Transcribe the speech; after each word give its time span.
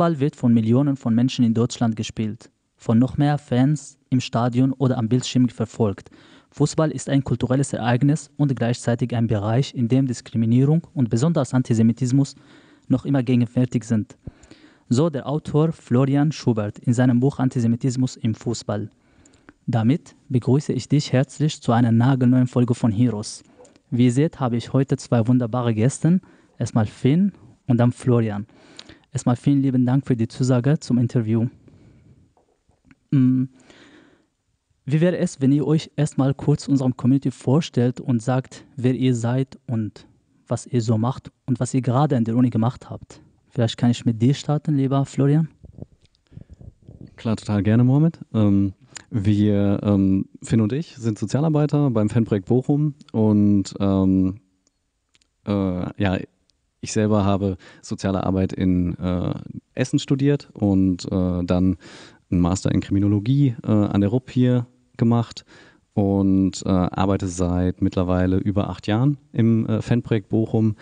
Fußball 0.00 0.18
wird 0.18 0.34
von 0.34 0.54
Millionen 0.54 0.96
von 0.96 1.14
Menschen 1.14 1.44
in 1.44 1.52
Deutschland 1.52 1.94
gespielt, 1.94 2.48
von 2.74 2.98
noch 2.98 3.18
mehr 3.18 3.36
Fans 3.36 3.98
im 4.08 4.22
Stadion 4.22 4.72
oder 4.72 4.96
am 4.96 5.10
Bildschirm 5.10 5.50
verfolgt. 5.50 6.08
Fußball 6.52 6.90
ist 6.90 7.10
ein 7.10 7.22
kulturelles 7.22 7.74
Ereignis 7.74 8.30
und 8.38 8.56
gleichzeitig 8.56 9.14
ein 9.14 9.26
Bereich, 9.26 9.74
in 9.74 9.88
dem 9.88 10.06
Diskriminierung 10.06 10.86
und 10.94 11.10
besonders 11.10 11.52
Antisemitismus 11.52 12.34
noch 12.88 13.04
immer 13.04 13.22
gegenwärtig 13.22 13.84
sind. 13.84 14.16
So 14.88 15.10
der 15.10 15.28
Autor 15.28 15.70
Florian 15.70 16.32
Schubert 16.32 16.78
in 16.78 16.94
seinem 16.94 17.20
Buch 17.20 17.38
Antisemitismus 17.38 18.16
im 18.16 18.34
Fußball. 18.34 18.88
Damit 19.66 20.16
begrüße 20.30 20.72
ich 20.72 20.88
dich 20.88 21.12
herzlich 21.12 21.60
zu 21.60 21.72
einer 21.72 21.92
nagelneuen 21.92 22.46
Folge 22.46 22.74
von 22.74 22.90
Heroes. 22.90 23.42
Wie 23.90 24.06
ihr 24.06 24.12
seht, 24.12 24.40
habe 24.40 24.56
ich 24.56 24.72
heute 24.72 24.96
zwei 24.96 25.28
wunderbare 25.28 25.74
Gäste. 25.74 26.22
Erstmal 26.56 26.86
Finn 26.86 27.32
und 27.66 27.76
dann 27.76 27.92
Florian. 27.92 28.46
Erstmal 29.12 29.36
vielen 29.36 29.62
lieben 29.62 29.86
Dank 29.86 30.06
für 30.06 30.16
die 30.16 30.28
Zusage 30.28 30.78
zum 30.78 30.98
Interview. 30.98 31.48
Mm. 33.10 33.44
Wie 34.86 35.00
wäre 35.00 35.18
es, 35.18 35.40
wenn 35.40 35.52
ihr 35.52 35.66
euch 35.66 35.90
erstmal 35.96 36.34
kurz 36.34 36.66
unserem 36.66 36.96
Community 36.96 37.30
vorstellt 37.30 38.00
und 38.00 38.22
sagt, 38.22 38.64
wer 38.76 38.94
ihr 38.94 39.14
seid 39.14 39.58
und 39.66 40.06
was 40.48 40.66
ihr 40.66 40.82
so 40.82 40.98
macht 40.98 41.30
und 41.46 41.60
was 41.60 41.74
ihr 41.74 41.80
gerade 41.80 42.16
an 42.16 42.24
der 42.24 42.36
Uni 42.36 42.50
gemacht 42.50 42.90
habt? 42.90 43.20
Vielleicht 43.48 43.76
kann 43.76 43.90
ich 43.90 44.04
mit 44.04 44.20
dir 44.20 44.34
starten, 44.34 44.76
lieber 44.76 45.04
Florian. 45.04 45.48
Klar, 47.16 47.36
total 47.36 47.62
gerne, 47.62 47.84
Mohamed. 47.84 48.18
Ähm, 48.32 48.72
wir, 49.10 49.80
ähm, 49.82 50.26
Finn 50.42 50.60
und 50.60 50.72
ich, 50.72 50.96
sind 50.96 51.18
Sozialarbeiter 51.18 51.90
beim 51.90 52.08
Fanprojekt 52.08 52.46
Bochum 52.46 52.94
und 53.12 53.74
ähm, 53.78 54.40
äh, 55.46 56.02
ja, 56.02 56.18
ich 56.80 56.92
selber 56.92 57.24
habe 57.24 57.56
soziale 57.82 58.24
Arbeit 58.24 58.52
in 58.52 58.96
äh, 58.98 59.34
Essen 59.74 59.98
studiert 59.98 60.48
und 60.52 61.04
äh, 61.10 61.44
dann 61.44 61.76
einen 62.30 62.40
Master 62.40 62.72
in 62.72 62.80
Kriminologie 62.80 63.54
äh, 63.62 63.70
an 63.70 64.00
der 64.00 64.10
RUP 64.10 64.30
hier 64.30 64.66
gemacht 64.96 65.44
und 65.94 66.62
äh, 66.64 66.68
arbeite 66.68 67.28
seit 67.28 67.82
mittlerweile 67.82 68.38
über 68.38 68.70
acht 68.70 68.86
Jahren 68.86 69.18
im 69.32 69.66
äh, 69.66 69.82
Fanprojekt 69.82 70.28
Bochum. 70.28 70.76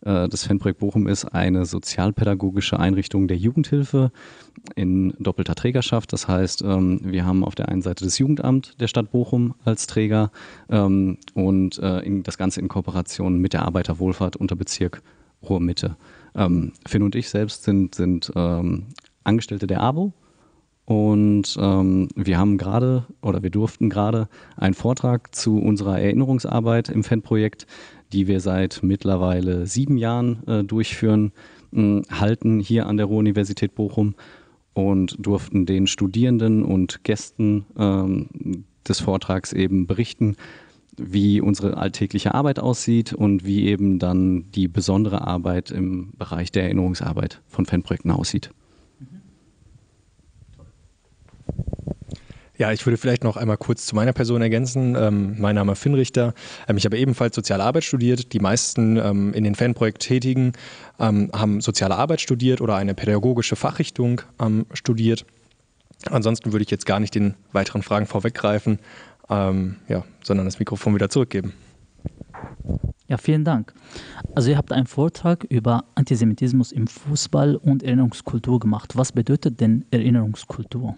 Äh, 0.00 0.28
das 0.28 0.44
Fanprojekt 0.44 0.80
Bochum 0.80 1.06
ist 1.06 1.26
eine 1.26 1.66
sozialpädagogische 1.66 2.80
Einrichtung 2.80 3.28
der 3.28 3.36
Jugendhilfe 3.36 4.10
in 4.74 5.14
doppelter 5.18 5.54
Trägerschaft. 5.54 6.12
Das 6.12 6.26
heißt, 6.26 6.62
ähm, 6.62 7.00
wir 7.02 7.26
haben 7.26 7.44
auf 7.44 7.54
der 7.54 7.68
einen 7.68 7.82
Seite 7.82 8.04
das 8.04 8.18
Jugendamt 8.18 8.80
der 8.80 8.88
Stadt 8.88 9.10
Bochum 9.10 9.54
als 9.64 9.86
Träger 9.86 10.30
ähm, 10.70 11.18
und 11.34 11.78
äh, 11.78 12.22
das 12.22 12.38
Ganze 12.38 12.60
in 12.60 12.68
Kooperation 12.68 13.38
mit 13.38 13.52
der 13.52 13.62
Arbeiterwohlfahrt 13.66 14.36
Unterbezirk 14.36 15.02
Ruhrmitte. 15.42 15.96
Ähm, 16.34 16.72
Finn 16.86 17.02
und 17.02 17.14
ich 17.14 17.28
selbst 17.28 17.64
sind, 17.64 17.94
sind 17.94 18.32
Angestellte 19.24 19.66
der 19.66 19.82
AWO 19.82 20.12
und 20.86 21.56
ähm, 21.60 22.08
wir 22.14 22.38
haben 22.38 22.58
gerade 22.58 23.06
oder 23.20 23.42
wir 23.42 23.50
durften 23.50 23.90
gerade 23.90 24.28
einen 24.56 24.74
Vortrag 24.74 25.34
zu 25.34 25.58
unserer 25.58 26.00
Erinnerungsarbeit 26.00 26.88
im 26.88 27.02
Fanprojekt, 27.02 27.66
die 28.12 28.28
wir 28.28 28.38
seit 28.38 28.80
mittlerweile 28.84 29.66
sieben 29.66 29.98
Jahren 29.98 30.46
äh, 30.46 30.62
durchführen, 30.62 31.32
äh, 31.74 32.02
halten 32.08 32.60
hier 32.60 32.86
an 32.86 32.96
der 32.96 33.06
Ruhr-Universität 33.06 33.74
Bochum 33.74 34.14
und 34.74 35.16
durften 35.18 35.66
den 35.66 35.88
Studierenden 35.88 36.62
und 36.62 37.02
Gästen 37.02 37.66
ähm, 37.76 38.64
des 38.86 39.00
Vortrags 39.00 39.52
eben 39.52 39.88
berichten, 39.88 40.36
wie 40.96 41.40
unsere 41.40 41.76
alltägliche 41.76 42.34
Arbeit 42.34 42.58
aussieht 42.58 43.12
und 43.12 43.44
wie 43.44 43.66
eben 43.66 43.98
dann 43.98 44.50
die 44.52 44.68
besondere 44.68 45.26
Arbeit 45.26 45.70
im 45.70 46.12
Bereich 46.16 46.50
der 46.52 46.64
Erinnerungsarbeit 46.64 47.40
von 47.48 47.66
Fanprojekten 47.66 48.10
aussieht. 48.10 48.50
Ja, 52.58 52.72
ich 52.72 52.86
würde 52.86 52.96
vielleicht 52.96 53.22
noch 53.22 53.36
einmal 53.36 53.58
kurz 53.58 53.84
zu 53.84 53.94
meiner 53.94 54.14
Person 54.14 54.40
ergänzen. 54.40 54.96
Ähm, 54.98 55.36
mein 55.38 55.54
Name 55.54 55.72
ist 55.72 55.78
Finn 55.78 55.94
Richter. 55.94 56.32
Ähm, 56.66 56.78
ich 56.78 56.86
habe 56.86 56.96
ebenfalls 56.96 57.36
soziale 57.36 57.62
Arbeit 57.62 57.84
studiert. 57.84 58.32
Die 58.32 58.40
meisten 58.40 58.96
ähm, 58.96 59.34
in 59.34 59.44
den 59.44 59.54
Fanprojekt 59.54 60.00
Tätigen 60.00 60.52
ähm, 60.98 61.30
haben 61.34 61.60
soziale 61.60 61.96
Arbeit 61.96 62.22
studiert 62.22 62.62
oder 62.62 62.76
eine 62.76 62.94
pädagogische 62.94 63.56
Fachrichtung 63.56 64.22
ähm, 64.40 64.64
studiert. 64.72 65.26
Ansonsten 66.10 66.52
würde 66.52 66.62
ich 66.62 66.70
jetzt 66.70 66.86
gar 66.86 67.00
nicht 67.00 67.14
den 67.14 67.34
weiteren 67.52 67.82
Fragen 67.82 68.06
vorweggreifen, 68.06 68.78
ähm, 69.30 69.76
ja, 69.88 70.04
sondern 70.22 70.46
das 70.46 70.58
Mikrofon 70.58 70.94
wieder 70.94 71.08
zurückgeben. 71.08 71.52
Ja, 73.08 73.18
vielen 73.18 73.44
Dank. 73.44 73.72
Also 74.34 74.50
ihr 74.50 74.56
habt 74.56 74.72
einen 74.72 74.86
Vortrag 74.86 75.44
über 75.44 75.84
Antisemitismus 75.94 76.72
im 76.72 76.88
Fußball 76.88 77.56
und 77.56 77.82
Erinnerungskultur 77.82 78.58
gemacht. 78.58 78.96
Was 78.96 79.12
bedeutet 79.12 79.60
denn 79.60 79.84
Erinnerungskultur? 79.90 80.96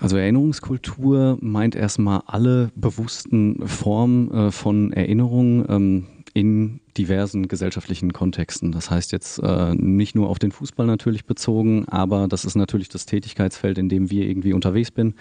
Also 0.00 0.16
Erinnerungskultur 0.16 1.38
meint 1.40 1.74
erstmal 1.74 2.22
alle 2.26 2.70
bewussten 2.74 3.66
Formen 3.66 4.30
äh, 4.30 4.50
von 4.50 4.92
Erinnerungen 4.92 5.64
ähm, 5.68 6.06
in 6.38 6.78
diversen 6.96 7.48
gesellschaftlichen 7.48 8.12
Kontexten. 8.12 8.70
Das 8.70 8.92
heißt 8.92 9.10
jetzt 9.10 9.40
äh, 9.40 9.74
nicht 9.74 10.14
nur 10.14 10.28
auf 10.28 10.38
den 10.38 10.52
Fußball 10.52 10.86
natürlich 10.86 11.24
bezogen, 11.24 11.88
aber 11.88 12.28
das 12.28 12.44
ist 12.44 12.54
natürlich 12.54 12.88
das 12.88 13.06
Tätigkeitsfeld, 13.06 13.76
in 13.76 13.88
dem 13.88 14.08
wir 14.10 14.24
irgendwie 14.24 14.52
unterwegs 14.52 14.92
bin, 14.92 15.14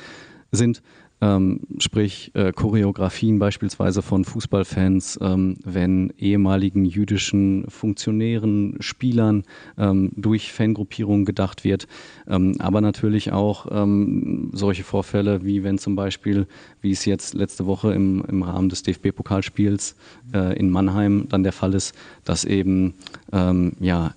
sind 0.51 0.83
ähm, 1.19 1.61
sprich 1.79 2.31
äh, 2.35 2.51
Choreografien 2.51 3.39
beispielsweise 3.39 4.01
von 4.01 4.23
Fußballfans, 4.23 5.19
ähm, 5.21 5.57
wenn 5.63 6.13
ehemaligen 6.17 6.85
jüdischen 6.85 7.65
Funktionären, 7.69 8.77
Spielern 8.79 9.43
ähm, 9.77 10.11
durch 10.15 10.51
Fangruppierungen 10.51 11.25
gedacht 11.25 11.63
wird, 11.63 11.87
ähm, 12.27 12.55
aber 12.59 12.81
natürlich 12.81 13.31
auch 13.31 13.67
ähm, 13.71 14.51
solche 14.53 14.83
Vorfälle, 14.83 15.43
wie 15.43 15.63
wenn 15.63 15.79
zum 15.79 15.95
Beispiel, 15.95 16.45
wie 16.81 16.91
es 16.91 17.05
jetzt 17.05 17.33
letzte 17.33 17.65
Woche 17.65 17.93
im, 17.93 18.23
im 18.27 18.43
Rahmen 18.43 18.69
des 18.69 18.83
DFB-Pokalspiels 18.83 19.95
äh, 20.33 20.57
in 20.57 20.69
Mannheim 20.69 21.27
dann 21.29 21.43
der 21.43 21.53
Fall 21.53 21.73
ist, 21.73 21.95
dass 22.25 22.45
eben 22.45 22.93
ähm, 23.31 23.73
ja, 23.79 24.13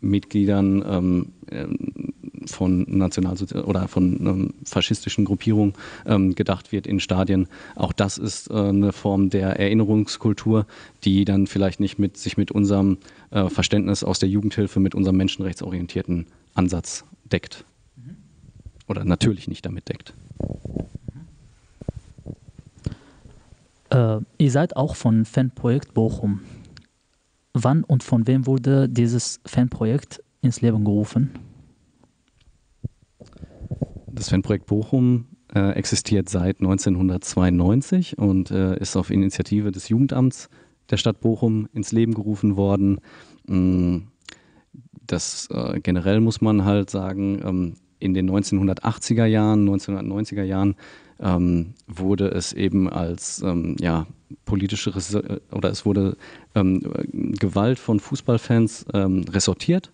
Mitgliedern 0.00 0.84
ähm, 0.86 1.26
von 2.46 2.84
Nationalsozial 2.88 3.64
oder 3.64 3.88
von 3.88 4.26
ähm, 4.26 4.54
faschistischen 4.64 5.24
Gruppierungen 5.24 5.74
ähm, 6.06 6.34
gedacht 6.34 6.72
wird 6.72 6.86
in 6.86 7.00
Stadien. 7.00 7.48
Auch 7.74 7.92
das 7.92 8.18
ist 8.18 8.50
äh, 8.50 8.54
eine 8.54 8.92
Form 8.92 9.30
der 9.30 9.58
Erinnerungskultur, 9.58 10.66
die 11.04 11.24
dann 11.24 11.46
vielleicht 11.46 11.80
nicht 11.80 11.98
mit 11.98 12.16
sich 12.16 12.36
mit 12.36 12.50
unserem 12.50 12.98
äh, 13.30 13.48
Verständnis 13.48 14.04
aus 14.04 14.18
der 14.18 14.28
Jugendhilfe, 14.28 14.80
mit 14.80 14.94
unserem 14.94 15.16
menschenrechtsorientierten 15.16 16.26
Ansatz 16.54 17.04
deckt. 17.24 17.64
Mhm. 17.96 18.16
Oder 18.86 19.04
natürlich 19.04 19.48
nicht 19.48 19.64
damit 19.66 19.88
deckt. 19.88 20.14
Äh, 23.90 24.18
ihr 24.38 24.50
seid 24.50 24.76
auch 24.76 24.96
von 24.96 25.24
Fanprojekt 25.24 25.94
Bochum. 25.94 26.40
Wann 27.52 27.84
und 27.84 28.02
von 28.02 28.26
wem 28.26 28.46
wurde 28.46 28.88
dieses 28.88 29.40
Fanprojekt 29.46 30.22
ins 30.42 30.60
Leben 30.60 30.84
gerufen? 30.84 31.30
Das 34.14 34.28
Fanprojekt 34.28 34.66
Bochum 34.66 35.26
äh, 35.52 35.70
existiert 35.72 36.28
seit 36.28 36.60
1992 36.60 38.16
und 38.16 38.50
äh, 38.52 38.78
ist 38.78 38.96
auf 38.96 39.10
Initiative 39.10 39.72
des 39.72 39.88
Jugendamts 39.88 40.48
der 40.88 40.98
Stadt 40.98 41.20
Bochum 41.20 41.68
ins 41.72 41.90
Leben 41.90 42.14
gerufen 42.14 42.56
worden. 42.56 43.00
Mm, 43.48 43.98
das 45.04 45.48
äh, 45.50 45.80
generell 45.80 46.20
muss 46.20 46.40
man 46.40 46.64
halt 46.64 46.90
sagen, 46.90 47.42
ähm, 47.44 47.74
in 47.98 48.14
den 48.14 48.30
1980er 48.30 49.24
Jahren, 49.24 49.68
1990er 49.68 50.44
Jahren 50.44 50.76
ähm, 51.18 51.74
wurde 51.88 52.28
es 52.28 52.52
eben 52.52 52.88
als 52.88 53.42
ähm, 53.42 53.74
ja, 53.80 54.06
politische 54.44 54.94
Res 54.94 55.16
oder 55.50 55.70
es 55.70 55.84
wurde 55.84 56.16
ähm, 56.54 56.82
Gewalt 57.40 57.80
von 57.80 57.98
Fußballfans 57.98 58.86
ähm, 58.94 59.24
ressortiert 59.28 59.90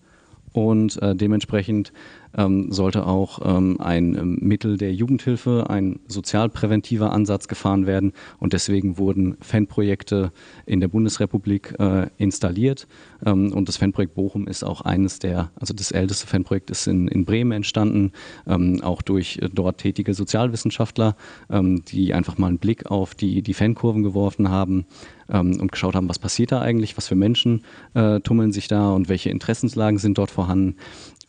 und 0.52 1.00
äh, 1.02 1.14
dementsprechend 1.14 1.92
ähm, 2.36 2.70
sollte 2.70 3.06
auch 3.06 3.40
ähm, 3.44 3.80
ein 3.80 4.14
ähm, 4.16 4.38
Mittel 4.40 4.76
der 4.76 4.92
Jugendhilfe, 4.92 5.66
ein 5.68 6.00
sozialpräventiver 6.06 7.12
Ansatz 7.12 7.48
gefahren 7.48 7.86
werden. 7.86 8.12
Und 8.38 8.52
deswegen 8.52 8.98
wurden 8.98 9.36
Fanprojekte 9.40 10.32
in 10.66 10.80
der 10.80 10.88
Bundesrepublik 10.88 11.74
äh, 11.78 12.08
installiert. 12.18 12.86
Ähm, 13.24 13.52
und 13.52 13.68
das 13.68 13.76
Fanprojekt 13.76 14.14
Bochum 14.14 14.46
ist 14.46 14.64
auch 14.64 14.82
eines 14.82 15.18
der, 15.18 15.50
also 15.56 15.74
das 15.74 15.90
älteste 15.90 16.26
Fanprojekt 16.26 16.70
ist 16.70 16.86
in, 16.86 17.08
in 17.08 17.24
Bremen 17.24 17.52
entstanden, 17.52 18.12
ähm, 18.46 18.80
auch 18.82 19.02
durch 19.02 19.38
äh, 19.42 19.48
dort 19.52 19.78
tätige 19.78 20.14
Sozialwissenschaftler, 20.14 21.16
ähm, 21.50 21.84
die 21.84 22.14
einfach 22.14 22.38
mal 22.38 22.48
einen 22.48 22.58
Blick 22.58 22.90
auf 22.90 23.14
die, 23.14 23.42
die 23.42 23.54
Fankurven 23.54 24.02
geworfen 24.02 24.50
haben 24.50 24.86
und 25.32 25.70
geschaut 25.70 25.94
haben, 25.94 26.08
was 26.08 26.18
passiert 26.18 26.50
da 26.50 26.60
eigentlich, 26.60 26.96
was 26.96 27.06
für 27.06 27.14
Menschen 27.14 27.62
äh, 27.94 28.18
tummeln 28.18 28.50
sich 28.50 28.66
da 28.66 28.90
und 28.90 29.08
welche 29.08 29.30
Interessenslagen 29.30 29.98
sind 30.00 30.18
dort 30.18 30.32
vorhanden. 30.32 30.74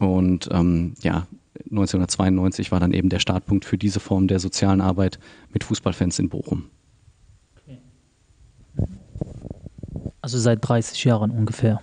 Und 0.01 0.49
ähm, 0.51 0.95
ja, 1.01 1.27
1992 1.69 2.71
war 2.71 2.79
dann 2.79 2.91
eben 2.91 3.09
der 3.09 3.19
Startpunkt 3.19 3.65
für 3.65 3.77
diese 3.77 3.99
Form 3.99 4.27
der 4.27 4.39
sozialen 4.39 4.81
Arbeit 4.81 5.19
mit 5.53 5.63
Fußballfans 5.63 6.17
in 6.17 6.29
Bochum. 6.29 6.65
Also 10.21 10.37
seit 10.37 10.67
30 10.67 11.03
Jahren 11.03 11.31
ungefähr. 11.31 11.81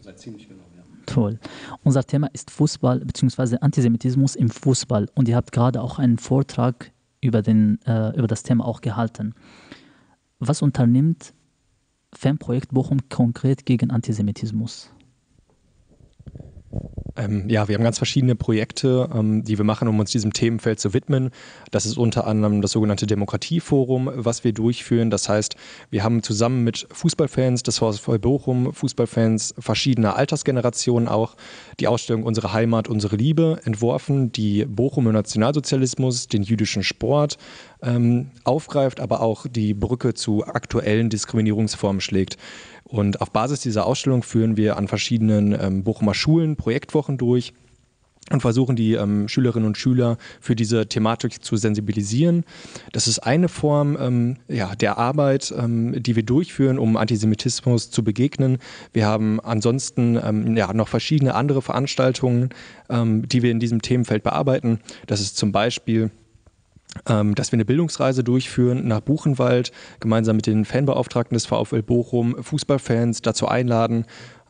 Seit 0.00 0.18
ziemlich 0.18 0.48
genau, 0.48 0.62
ja. 0.76 0.82
Toll. 1.06 1.38
Unser 1.84 2.04
Thema 2.04 2.28
ist 2.32 2.50
Fußball 2.50 3.00
bzw. 3.00 3.58
Antisemitismus 3.60 4.34
im 4.34 4.48
Fußball 4.48 5.08
und 5.14 5.28
ihr 5.28 5.36
habt 5.36 5.52
gerade 5.52 5.82
auch 5.82 5.98
einen 5.98 6.18
Vortrag 6.18 6.90
über, 7.20 7.42
den, 7.42 7.80
äh, 7.86 8.16
über 8.16 8.26
das 8.26 8.42
Thema 8.42 8.66
auch 8.66 8.80
gehalten. 8.80 9.34
Was 10.38 10.62
unternimmt 10.62 11.34
Fanprojekt 12.14 12.72
Bochum 12.72 12.98
konkret 13.08 13.64
gegen 13.66 13.90
Antisemitismus? 13.90 14.90
Ähm, 17.16 17.48
ja, 17.48 17.68
wir 17.68 17.74
haben 17.74 17.82
ganz 17.82 17.98
verschiedene 17.98 18.34
Projekte, 18.34 19.08
ähm, 19.14 19.44
die 19.44 19.58
wir 19.58 19.64
machen, 19.64 19.88
um 19.88 19.98
uns 20.00 20.10
diesem 20.10 20.32
Themenfeld 20.32 20.80
zu 20.80 20.94
widmen. 20.94 21.30
Das 21.70 21.84
ist 21.84 21.98
unter 21.98 22.26
anderem 22.26 22.62
das 22.62 22.72
sogenannte 22.72 23.06
Demokratieforum, 23.06 24.10
was 24.14 24.44
wir 24.44 24.52
durchführen. 24.52 25.10
Das 25.10 25.28
heißt, 25.28 25.56
wir 25.90 26.04
haben 26.04 26.22
zusammen 26.22 26.64
mit 26.64 26.86
Fußballfans 26.90 27.62
des 27.62 27.78
VfL 27.78 28.18
Bochum, 28.18 28.72
Fußballfans 28.72 29.54
verschiedener 29.58 30.16
Altersgenerationen 30.16 31.08
auch 31.08 31.36
die 31.80 31.88
Ausstellung 31.88 32.22
Unsere 32.22 32.52
Heimat, 32.52 32.88
unsere 32.88 33.16
Liebe 33.16 33.60
entworfen, 33.64 34.32
die 34.32 34.64
Bochum 34.64 35.06
im 35.06 35.12
Nationalsozialismus, 35.12 36.28
den 36.28 36.42
jüdischen 36.42 36.82
Sport 36.82 37.36
ähm, 37.82 38.30
aufgreift, 38.44 39.00
aber 39.00 39.20
auch 39.20 39.46
die 39.46 39.74
Brücke 39.74 40.14
zu 40.14 40.46
aktuellen 40.46 41.10
Diskriminierungsformen 41.10 42.00
schlägt. 42.00 42.38
Und 42.84 43.20
auf 43.20 43.30
Basis 43.30 43.60
dieser 43.60 43.86
Ausstellung 43.86 44.22
führen 44.22 44.56
wir 44.56 44.76
an 44.76 44.88
verschiedenen 44.88 45.52
ähm, 45.58 45.84
Bochumer 45.84 46.14
Schulen 46.14 46.56
Projektwochen 46.56 47.18
durch 47.18 47.54
und 48.30 48.40
versuchen 48.40 48.76
die 48.76 48.94
ähm, 48.94 49.28
Schülerinnen 49.28 49.66
und 49.66 49.76
Schüler 49.76 50.16
für 50.40 50.54
diese 50.54 50.86
Thematik 50.86 51.44
zu 51.44 51.56
sensibilisieren. 51.56 52.44
Das 52.92 53.08
ist 53.08 53.18
eine 53.18 53.48
Form 53.48 53.96
ähm, 54.00 54.36
ja, 54.48 54.74
der 54.76 54.98
Arbeit, 54.98 55.52
ähm, 55.56 56.02
die 56.02 56.16
wir 56.16 56.22
durchführen, 56.22 56.78
um 56.78 56.96
Antisemitismus 56.96 57.90
zu 57.90 58.04
begegnen. 58.04 58.58
Wir 58.92 59.06
haben 59.06 59.40
ansonsten 59.40 60.18
ähm, 60.22 60.56
ja, 60.56 60.72
noch 60.72 60.88
verschiedene 60.88 61.34
andere 61.34 61.62
Veranstaltungen, 61.62 62.50
ähm, 62.88 63.28
die 63.28 63.42
wir 63.42 63.50
in 63.50 63.60
diesem 63.60 63.82
Themenfeld 63.82 64.22
bearbeiten. 64.22 64.80
Das 65.06 65.20
ist 65.20 65.36
zum 65.36 65.52
Beispiel 65.52 66.10
dass 67.04 67.50
wir 67.50 67.56
eine 67.56 67.64
Bildungsreise 67.64 68.22
durchführen 68.22 68.86
nach 68.86 69.00
Buchenwald, 69.00 69.72
gemeinsam 70.00 70.36
mit 70.36 70.46
den 70.46 70.64
Fanbeauftragten 70.64 71.34
des 71.34 71.46
VfL 71.46 71.82
Bochum, 71.82 72.36
Fußballfans 72.42 73.22
dazu 73.22 73.48
einladen, 73.48 74.04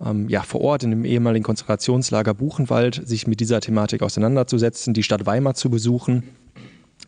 ähm, 0.04 0.28
ja, 0.28 0.42
vor 0.42 0.60
Ort 0.60 0.82
in 0.82 0.90
dem 0.90 1.04
ehemaligen 1.04 1.44
Konzentrationslager 1.44 2.34
Buchenwald 2.34 3.00
sich 3.06 3.26
mit 3.26 3.40
dieser 3.40 3.60
Thematik 3.60 4.02
auseinanderzusetzen, 4.02 4.94
die 4.94 5.02
Stadt 5.02 5.26
Weimar 5.26 5.54
zu 5.54 5.70
besuchen. 5.70 6.24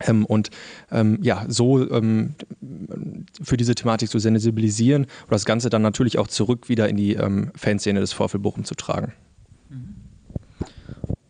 Ähm, 0.01 0.25
und 0.25 0.49
ähm, 0.91 1.19
ja, 1.21 1.45
so 1.47 1.89
ähm, 1.89 2.35
für 3.41 3.57
diese 3.57 3.75
Thematik 3.75 4.09
zu 4.09 4.19
sensibilisieren 4.19 5.03
und 5.03 5.31
das 5.31 5.45
Ganze 5.45 5.69
dann 5.69 5.81
natürlich 5.81 6.17
auch 6.17 6.27
zurück 6.27 6.67
wieder 6.69 6.89
in 6.89 6.97
die 6.97 7.13
ähm, 7.13 7.51
Fanszene 7.55 7.99
des 7.99 8.13
VfL 8.13 8.39
Bochum 8.39 8.65
zu 8.65 8.75
tragen. 8.75 9.13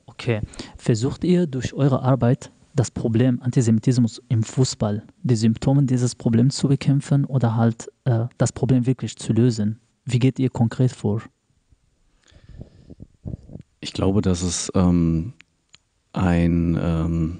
Okay. 0.05 0.41
Versucht 0.77 1.23
ihr 1.23 1.45
durch 1.45 1.73
eure 1.73 2.01
Arbeit 2.01 2.49
das 2.75 2.91
Problem 2.91 3.41
Antisemitismus 3.41 4.21
im 4.27 4.43
Fußball, 4.43 5.03
die 5.23 5.35
Symptome 5.35 5.83
dieses 5.83 6.13
Problems 6.15 6.57
zu 6.57 6.67
bekämpfen 6.67 7.25
oder 7.25 7.55
halt 7.55 7.89
äh, 8.03 8.25
das 8.37 8.51
Problem 8.51 8.85
wirklich 8.85 9.15
zu 9.15 9.33
lösen? 9.33 9.79
Wie 10.03 10.19
geht 10.19 10.37
ihr 10.39 10.49
konkret 10.49 10.91
vor? 10.91 11.21
Ich 13.79 13.93
glaube, 13.93 14.21
dass 14.21 14.41
es 14.41 14.71
ähm, 14.75 15.33
ein, 16.11 16.77
ähm, 16.79 17.39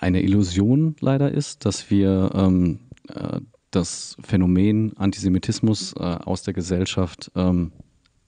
eine 0.00 0.22
Illusion 0.22 0.96
leider 1.00 1.30
ist, 1.30 1.64
dass 1.64 1.90
wir 1.90 2.32
ähm, 2.34 2.80
äh, 3.08 3.40
das 3.70 4.16
Phänomen 4.20 4.96
Antisemitismus 4.96 5.92
äh, 5.94 6.02
aus 6.02 6.42
der 6.42 6.54
Gesellschaft 6.54 7.30
ähm, 7.36 7.72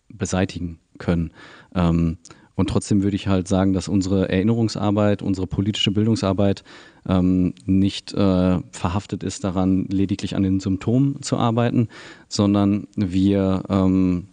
beseitigen 0.09 0.79
können. 0.99 1.33
Ähm, 1.75 2.19
und 2.59 2.69
trotzdem 2.69 3.05
würde 3.05 3.15
ich 3.15 3.29
halt 3.29 3.47
sagen, 3.47 3.73
dass 3.73 3.87
unsere 3.87 4.29
Erinnerungsarbeit, 4.29 5.23
unsere 5.23 5.47
politische 5.47 5.93
Bildungsarbeit 5.93 6.65
ähm, 7.09 7.55
nicht 7.67 8.13
äh, 8.15 8.59
verhaftet 8.73 9.23
ist 9.23 9.45
daran, 9.45 9.85
lediglich 9.85 10.35
an 10.35 10.43
den 10.43 10.59
Symptomen 10.59 11.23
zu 11.23 11.37
arbeiten, 11.37 11.87
sondern 12.27 12.89
wir 12.97 13.63
ähm, 13.69 14.27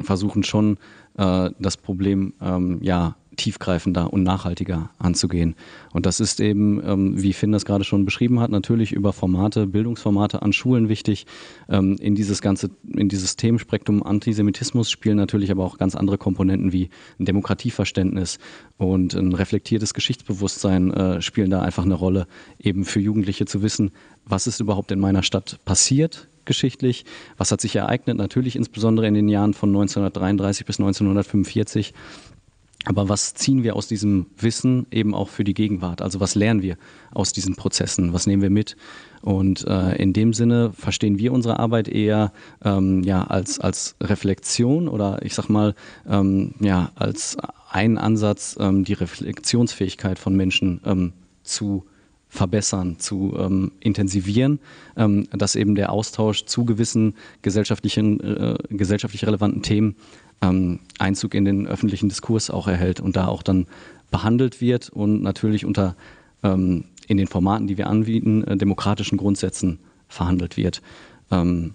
versuchen 0.00 0.42
schon, 0.42 0.78
äh, 1.18 1.50
das 1.58 1.76
Problem 1.76 2.32
ähm, 2.40 2.78
ja 2.80 3.16
tiefgreifender 3.36 4.12
und 4.12 4.22
nachhaltiger 4.22 4.90
anzugehen. 4.98 5.54
Und 5.92 6.06
das 6.06 6.20
ist 6.20 6.40
eben, 6.40 6.82
ähm, 6.84 7.22
wie 7.22 7.32
Finn 7.32 7.52
das 7.52 7.64
gerade 7.64 7.84
schon 7.84 8.04
beschrieben 8.04 8.40
hat, 8.40 8.50
natürlich 8.50 8.92
über 8.92 9.12
Formate, 9.12 9.66
Bildungsformate 9.66 10.42
an 10.42 10.52
Schulen 10.52 10.88
wichtig. 10.88 11.26
Ähm, 11.68 11.96
in 12.00 12.14
dieses 12.14 12.40
ganze, 12.40 12.70
in 12.86 13.08
dieses 13.08 13.36
Themenspektrum 13.36 14.02
Antisemitismus 14.02 14.90
spielen 14.90 15.16
natürlich 15.16 15.50
aber 15.50 15.64
auch 15.64 15.78
ganz 15.78 15.94
andere 15.94 16.18
Komponenten 16.18 16.72
wie 16.72 16.90
ein 17.18 17.24
Demokratieverständnis 17.24 18.38
und 18.78 19.14
ein 19.14 19.32
reflektiertes 19.32 19.94
Geschichtsbewusstsein 19.94 20.92
äh, 20.92 21.22
spielen 21.22 21.50
da 21.50 21.62
einfach 21.62 21.84
eine 21.84 21.94
Rolle, 21.94 22.26
eben 22.58 22.84
für 22.84 23.00
Jugendliche 23.00 23.46
zu 23.46 23.62
wissen, 23.62 23.92
was 24.24 24.46
ist 24.46 24.60
überhaupt 24.60 24.90
in 24.90 24.98
meiner 24.98 25.22
Stadt 25.22 25.58
passiert, 25.64 26.28
geschichtlich, 26.46 27.04
was 27.36 27.52
hat 27.52 27.60
sich 27.60 27.76
ereignet, 27.76 28.16
natürlich 28.16 28.56
insbesondere 28.56 29.06
in 29.06 29.14
den 29.14 29.28
Jahren 29.28 29.52
von 29.52 29.68
1933 29.70 30.64
bis 30.64 30.78
1945 30.78 31.92
aber 32.86 33.08
was 33.08 33.34
ziehen 33.34 33.64
wir 33.64 33.74
aus 33.74 33.88
diesem 33.88 34.26
Wissen 34.38 34.86
eben 34.92 35.12
auch 35.12 35.28
für 35.28 35.42
die 35.42 35.54
Gegenwart? 35.54 36.00
Also 36.00 36.20
was 36.20 36.36
lernen 36.36 36.62
wir 36.62 36.76
aus 37.12 37.32
diesen 37.32 37.56
Prozessen? 37.56 38.12
Was 38.12 38.28
nehmen 38.28 38.42
wir 38.42 38.50
mit? 38.50 38.76
Und 39.22 39.66
äh, 39.66 39.96
in 39.96 40.12
dem 40.12 40.32
Sinne 40.32 40.72
verstehen 40.72 41.18
wir 41.18 41.32
unsere 41.32 41.58
Arbeit 41.58 41.88
eher 41.88 42.32
ähm, 42.64 43.02
ja, 43.02 43.24
als, 43.24 43.58
als 43.58 43.96
Reflexion 44.00 44.88
oder 44.88 45.18
ich 45.22 45.34
sag 45.34 45.48
mal 45.48 45.74
ähm, 46.08 46.54
ja, 46.60 46.92
als 46.94 47.36
einen 47.68 47.98
Ansatz, 47.98 48.56
ähm, 48.60 48.84
die 48.84 48.92
Reflexionsfähigkeit 48.92 50.20
von 50.20 50.36
Menschen 50.36 50.80
ähm, 50.84 51.12
zu 51.42 51.86
verbessern, 52.28 52.98
zu 52.98 53.34
ähm, 53.38 53.72
intensivieren, 53.80 54.58
ähm, 54.96 55.28
dass 55.32 55.54
eben 55.54 55.74
der 55.74 55.92
Austausch 55.92 56.44
zu 56.44 56.64
gewissen 56.64 57.14
gesellschaftlichen, 57.42 58.20
äh, 58.20 58.56
gesellschaftlich 58.70 59.26
relevanten 59.26 59.62
Themen 59.62 59.96
ähm, 60.42 60.80
Einzug 60.98 61.34
in 61.34 61.44
den 61.44 61.66
öffentlichen 61.66 62.08
Diskurs 62.08 62.50
auch 62.50 62.68
erhält 62.68 63.00
und 63.00 63.16
da 63.16 63.28
auch 63.28 63.42
dann 63.42 63.66
behandelt 64.10 64.60
wird 64.60 64.88
und 64.90 65.22
natürlich 65.22 65.64
unter 65.64 65.96
ähm, 66.42 66.84
in 67.08 67.16
den 67.16 67.28
Formaten, 67.28 67.66
die 67.66 67.78
wir 67.78 67.86
anbieten, 67.86 68.44
äh, 68.44 68.56
demokratischen 68.56 69.16
Grundsätzen 69.16 69.78
verhandelt 70.08 70.56
wird. 70.56 70.82
Ähm, 71.30 71.74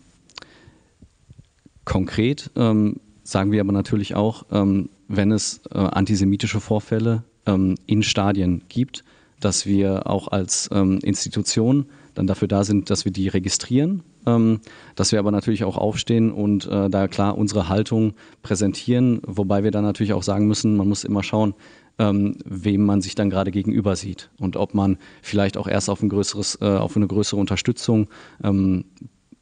konkret 1.86 2.52
ähm, 2.56 3.00
sagen 3.24 3.52
wir 3.52 3.62
aber 3.62 3.72
natürlich 3.72 4.16
auch, 4.16 4.46
wenn 4.50 5.32
es 5.32 5.62
äh, 5.72 5.78
antisemitische 5.78 6.60
Vorfälle 6.60 7.24
in 7.46 8.04
Stadien 8.04 8.64
gibt, 8.70 9.04
dass 9.44 9.66
wir 9.66 10.08
auch 10.08 10.30
als 10.30 10.68
Institution 10.68 11.86
dann 12.14 12.28
dafür 12.28 12.48
da 12.48 12.64
sind, 12.64 12.90
dass 12.90 13.06
wir 13.06 13.12
die 13.12 13.28
registrieren 13.28 14.04
ähm, 14.26 14.60
dass 14.96 15.12
wir 15.12 15.20
aber 15.20 15.32
natürlich 15.32 15.64
auch 15.64 15.78
aufstehen 15.78 16.32
und 16.32 16.68
äh, 16.68 16.90
da 16.90 17.08
klar 17.08 17.38
unsere 17.38 17.70
Haltung 17.70 18.14
präsentieren, 18.44 19.22
wobei 19.26 19.64
wir 19.64 19.72
dann 19.72 19.84
natürlich 19.84 20.14
auch 20.14 20.24
sagen 20.24 20.48
müssen, 20.48 20.76
man 20.78 20.88
muss 20.88 21.04
immer 21.04 21.24
schauen, 21.24 21.54
ähm, 22.00 22.38
wem 22.46 22.86
man 22.86 23.02
sich 23.02 23.16
dann 23.16 23.30
gerade 23.30 23.52
gegenüber 23.52 23.96
sieht 23.96 24.30
und 24.38 24.58
ob 24.58 24.74
man 24.74 24.98
vielleicht 25.22 25.58
auch 25.58 25.68
erst 25.68 25.90
auf 25.90 26.02
ein 26.02 26.10
größeres, 26.10 26.60
äh, 26.62 26.66
auf 26.66 26.96
eine 26.96 27.08
größere 27.08 27.40
Unterstützung 27.40 28.08
ähm, 28.44 28.86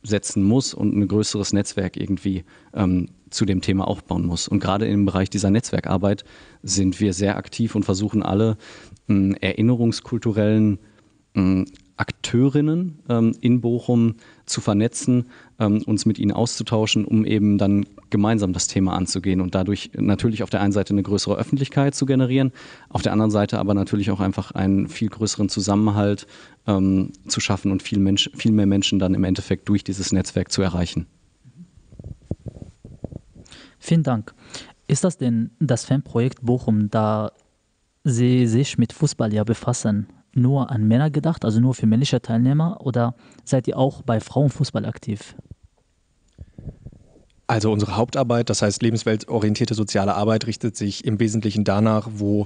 setzen 0.02 0.44
muss 0.44 0.74
und 0.74 0.96
ein 0.96 1.08
größeres 1.08 1.52
Netzwerk 1.52 1.98
irgendwie 1.98 2.46
ähm, 2.74 3.10
zu 3.30 3.46
dem 3.46 3.62
Thema 3.62 3.88
aufbauen 3.88 4.26
muss. 4.26 4.48
Und 4.48 4.60
gerade 4.60 4.88
im 4.88 5.06
Bereich 5.06 5.30
dieser 5.30 5.50
Netzwerkarbeit 5.50 6.24
sind 6.64 7.00
wir 7.00 7.14
sehr 7.14 7.38
aktiv 7.38 7.76
und 7.76 7.84
versuchen 7.84 8.24
alle 8.24 8.58
äh, 9.08 9.34
erinnerungskulturellen 9.40 10.80
äh, 11.36 11.66
Akteurinnen 12.00 13.00
ähm, 13.10 13.36
in 13.42 13.60
Bochum 13.60 14.16
zu 14.46 14.62
vernetzen, 14.62 15.26
ähm, 15.60 15.84
uns 15.86 16.06
mit 16.06 16.18
ihnen 16.18 16.32
auszutauschen, 16.32 17.04
um 17.04 17.26
eben 17.26 17.58
dann 17.58 17.86
gemeinsam 18.10 18.54
das 18.54 18.68
Thema 18.68 18.94
anzugehen 18.94 19.42
und 19.42 19.54
dadurch 19.54 19.92
natürlich 19.96 20.42
auf 20.42 20.50
der 20.50 20.62
einen 20.62 20.72
Seite 20.72 20.94
eine 20.94 21.04
größere 21.04 21.36
Öffentlichkeit 21.36 21.96
zu 21.96 22.06
generieren, 22.06 22.54
auf 22.88 23.02
der 23.02 23.12
anderen 23.12 23.32
Seite 23.32 23.60
aber 23.60 23.74
natürlich 23.74 24.12
auch 24.12 24.22
einfach 24.22 24.52
einen 24.52 24.88
viel 24.88 25.10
größeren 25.10 25.50
Zusammenhalt 25.50 26.26
ähm, 26.68 27.12
zu 27.28 27.42
schaffen 27.42 27.70
und 27.70 27.84
viel, 27.84 28.00
Mensch, 28.00 28.30
viel 28.34 28.54
mehr 28.54 28.66
Menschen 28.66 28.98
dann 28.98 29.14
im 29.14 29.26
Endeffekt 29.26 29.68
durch 29.68 29.84
dieses 29.84 30.14
Netzwerk 30.14 30.54
zu 30.54 30.62
erreichen. 30.62 31.06
Vielen 33.80 34.04
Dank. 34.04 34.34
Ist 34.88 35.04
das 35.04 35.18
denn 35.18 35.52
das 35.60 35.86
Fanprojekt 35.86 36.46
Bochum, 36.46 36.90
da 36.90 37.32
Sie 38.04 38.48
sich 38.48 38.78
mit 38.78 38.94
Fußball 38.94 39.34
ja 39.34 39.44
befassen? 39.44 40.08
nur 40.34 40.72
an 40.72 40.88
Männer 40.88 41.10
gedacht, 41.10 41.46
also 41.46 41.60
nur 41.60 41.74
für 41.74 41.88
männliche 41.88 42.22
Teilnehmer, 42.22 42.80
oder 42.82 43.16
seid 43.44 43.68
ihr 43.68 43.78
auch 43.78 44.02
bei 44.02 44.20
Frauenfußball 44.20 44.86
aktiv? 44.86 45.36
Also 47.48 47.72
unsere 47.72 47.98
Hauptarbeit, 47.98 48.50
das 48.50 48.62
heißt 48.62 48.84
lebensweltorientierte 48.84 49.74
soziale 49.74 50.14
Arbeit, 50.14 50.46
richtet 50.46 50.78
sich 50.78 51.04
im 51.04 51.20
Wesentlichen 51.20 51.64
danach, 51.64 52.08
wo 52.14 52.46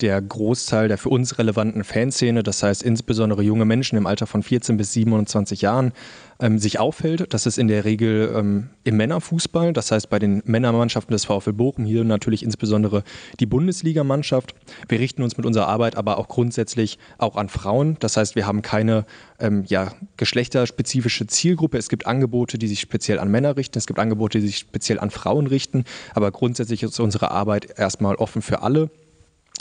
der 0.00 0.20
Großteil 0.20 0.88
der 0.88 0.98
für 0.98 1.10
uns 1.10 1.38
relevanten 1.38 1.84
Fanszene, 1.84 2.42
das 2.42 2.62
heißt 2.62 2.82
insbesondere 2.82 3.42
junge 3.42 3.64
Menschen 3.64 3.96
im 3.96 4.06
Alter 4.06 4.26
von 4.26 4.42
14 4.42 4.76
bis 4.76 4.92
27 4.92 5.62
Jahren, 5.62 5.92
ähm, 6.40 6.58
sich 6.58 6.80
auffällt. 6.80 7.32
Das 7.32 7.46
ist 7.46 7.56
in 7.56 7.68
der 7.68 7.84
Regel 7.84 8.32
ähm, 8.36 8.70
im 8.84 8.96
Männerfußball, 8.96 9.72
das 9.72 9.92
heißt 9.92 10.10
bei 10.10 10.18
den 10.18 10.42
Männermannschaften 10.44 11.12
des 11.12 11.24
VfL 11.24 11.52
Bochum, 11.52 11.84
hier 11.84 12.04
natürlich 12.04 12.42
insbesondere 12.42 13.04
die 13.38 13.46
Bundesligamannschaft. 13.46 14.54
Wir 14.88 14.98
richten 14.98 15.22
uns 15.22 15.36
mit 15.36 15.46
unserer 15.46 15.68
Arbeit 15.68 15.96
aber 15.96 16.18
auch 16.18 16.28
grundsätzlich 16.28 16.98
auch 17.18 17.36
an 17.36 17.48
Frauen. 17.48 17.96
Das 18.00 18.16
heißt, 18.16 18.34
wir 18.34 18.46
haben 18.46 18.62
keine 18.62 19.04
ähm, 19.38 19.64
ja, 19.68 19.92
geschlechterspezifische 20.16 21.28
Zielgruppe. 21.28 21.78
Es 21.78 21.88
gibt 21.88 22.06
Angebote, 22.06 22.58
die 22.58 22.66
sich 22.66 22.80
speziell 22.80 23.20
an 23.20 23.30
Männer 23.30 23.56
richten, 23.56 23.78
es 23.78 23.86
gibt 23.86 24.00
Angebote, 24.00 24.40
die 24.40 24.46
sich 24.46 24.58
speziell 24.58 24.98
an 24.98 25.10
Frauen 25.10 25.46
richten, 25.46 25.84
aber 26.14 26.32
grundsätzlich 26.32 26.82
ist 26.82 26.98
unsere 26.98 27.30
Arbeit 27.30 27.78
erstmal 27.78 28.16
offen 28.16 28.42
für 28.42 28.62
alle. 28.62 28.90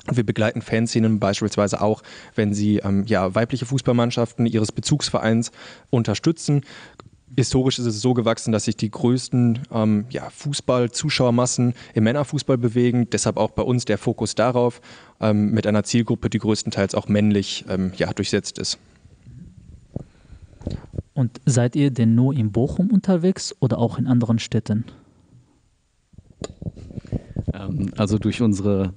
Wir 0.09 0.23
begleiten 0.23 0.61
Fanszenen 0.61 1.19
beispielsweise 1.19 1.81
auch, 1.81 2.01
wenn 2.35 2.53
sie 2.53 2.77
ähm, 2.77 3.05
ja, 3.05 3.35
weibliche 3.35 3.65
Fußballmannschaften 3.65 4.45
ihres 4.45 4.71
Bezugsvereins 4.71 5.51
unterstützen. 5.89 6.61
Historisch 7.37 7.79
ist 7.79 7.85
es 7.85 8.01
so 8.01 8.13
gewachsen, 8.13 8.51
dass 8.51 8.65
sich 8.65 8.75
die 8.75 8.91
größten 8.91 9.59
ähm, 9.71 10.05
ja, 10.09 10.29
Fußball-Zuschauermassen 10.31 11.75
im 11.93 12.03
Männerfußball 12.03 12.57
bewegen. 12.57 13.09
Deshalb 13.09 13.37
auch 13.37 13.51
bei 13.51 13.61
uns 13.61 13.85
der 13.85 13.97
Fokus 13.97 14.35
darauf, 14.35 14.81
ähm, 15.21 15.51
mit 15.51 15.65
einer 15.67 15.83
Zielgruppe, 15.83 16.29
die 16.29 16.39
größtenteils 16.39 16.95
auch 16.95 17.07
männlich 17.07 17.65
ähm, 17.69 17.93
ja, 17.95 18.11
durchsetzt 18.11 18.57
ist. 18.57 18.79
Und 21.13 21.39
seid 21.45 21.75
ihr 21.75 21.91
denn 21.91 22.15
nur 22.15 22.33
in 22.33 22.51
Bochum 22.51 22.91
unterwegs 22.91 23.55
oder 23.59 23.77
auch 23.77 23.97
in 23.97 24.07
anderen 24.07 24.39
Städten? 24.39 24.85
Ähm, 27.53 27.91
also 27.95 28.17
durch 28.17 28.41
unsere 28.41 28.93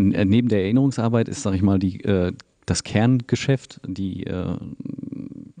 neben 0.00 0.48
der 0.48 0.62
Erinnerungsarbeit 0.62 1.28
ist, 1.28 1.42
sage 1.42 1.56
ich 1.56 1.62
mal, 1.62 1.78
die, 1.78 2.02
äh, 2.04 2.32
das 2.66 2.84
Kerngeschäft, 2.84 3.80
die 3.86 4.24
äh, 4.24 4.56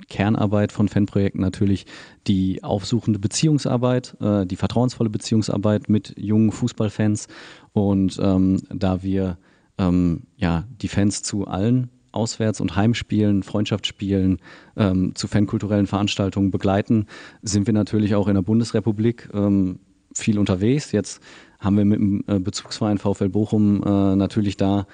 Kernarbeit 0.08 0.72
von 0.72 0.88
Fanprojekten 0.88 1.40
natürlich 1.40 1.86
die 2.26 2.62
aufsuchende 2.62 3.18
Beziehungsarbeit, 3.18 4.16
äh, 4.20 4.46
die 4.46 4.56
vertrauensvolle 4.56 5.10
Beziehungsarbeit 5.10 5.88
mit 5.88 6.14
jungen 6.18 6.52
Fußballfans. 6.52 7.28
Und 7.72 8.18
ähm, 8.22 8.60
da 8.70 9.02
wir 9.02 9.38
ähm, 9.78 10.24
ja, 10.36 10.64
die 10.82 10.88
Fans 10.88 11.22
zu 11.22 11.46
allen 11.46 11.90
Auswärts- 12.12 12.60
und 12.60 12.74
Heimspielen, 12.74 13.42
Freundschaftsspielen, 13.44 14.38
ähm, 14.76 15.14
zu 15.14 15.28
fankulturellen 15.28 15.86
Veranstaltungen 15.86 16.50
begleiten, 16.50 17.06
sind 17.42 17.66
wir 17.66 17.74
natürlich 17.74 18.14
auch 18.14 18.26
in 18.26 18.34
der 18.34 18.42
Bundesrepublik 18.42 19.28
ähm, 19.32 19.78
viel 20.12 20.38
unterwegs. 20.38 20.90
Jetzt 20.92 21.22
haben 21.60 21.76
wir 21.76 21.84
mit 21.84 21.98
dem 21.98 22.24
äh, 22.26 22.38
Bezugsverein 22.38 22.98
VfL 22.98 23.28
Bochum 23.28 23.82
äh, 23.84 24.16
natürlich 24.16 24.56
da 24.56 24.86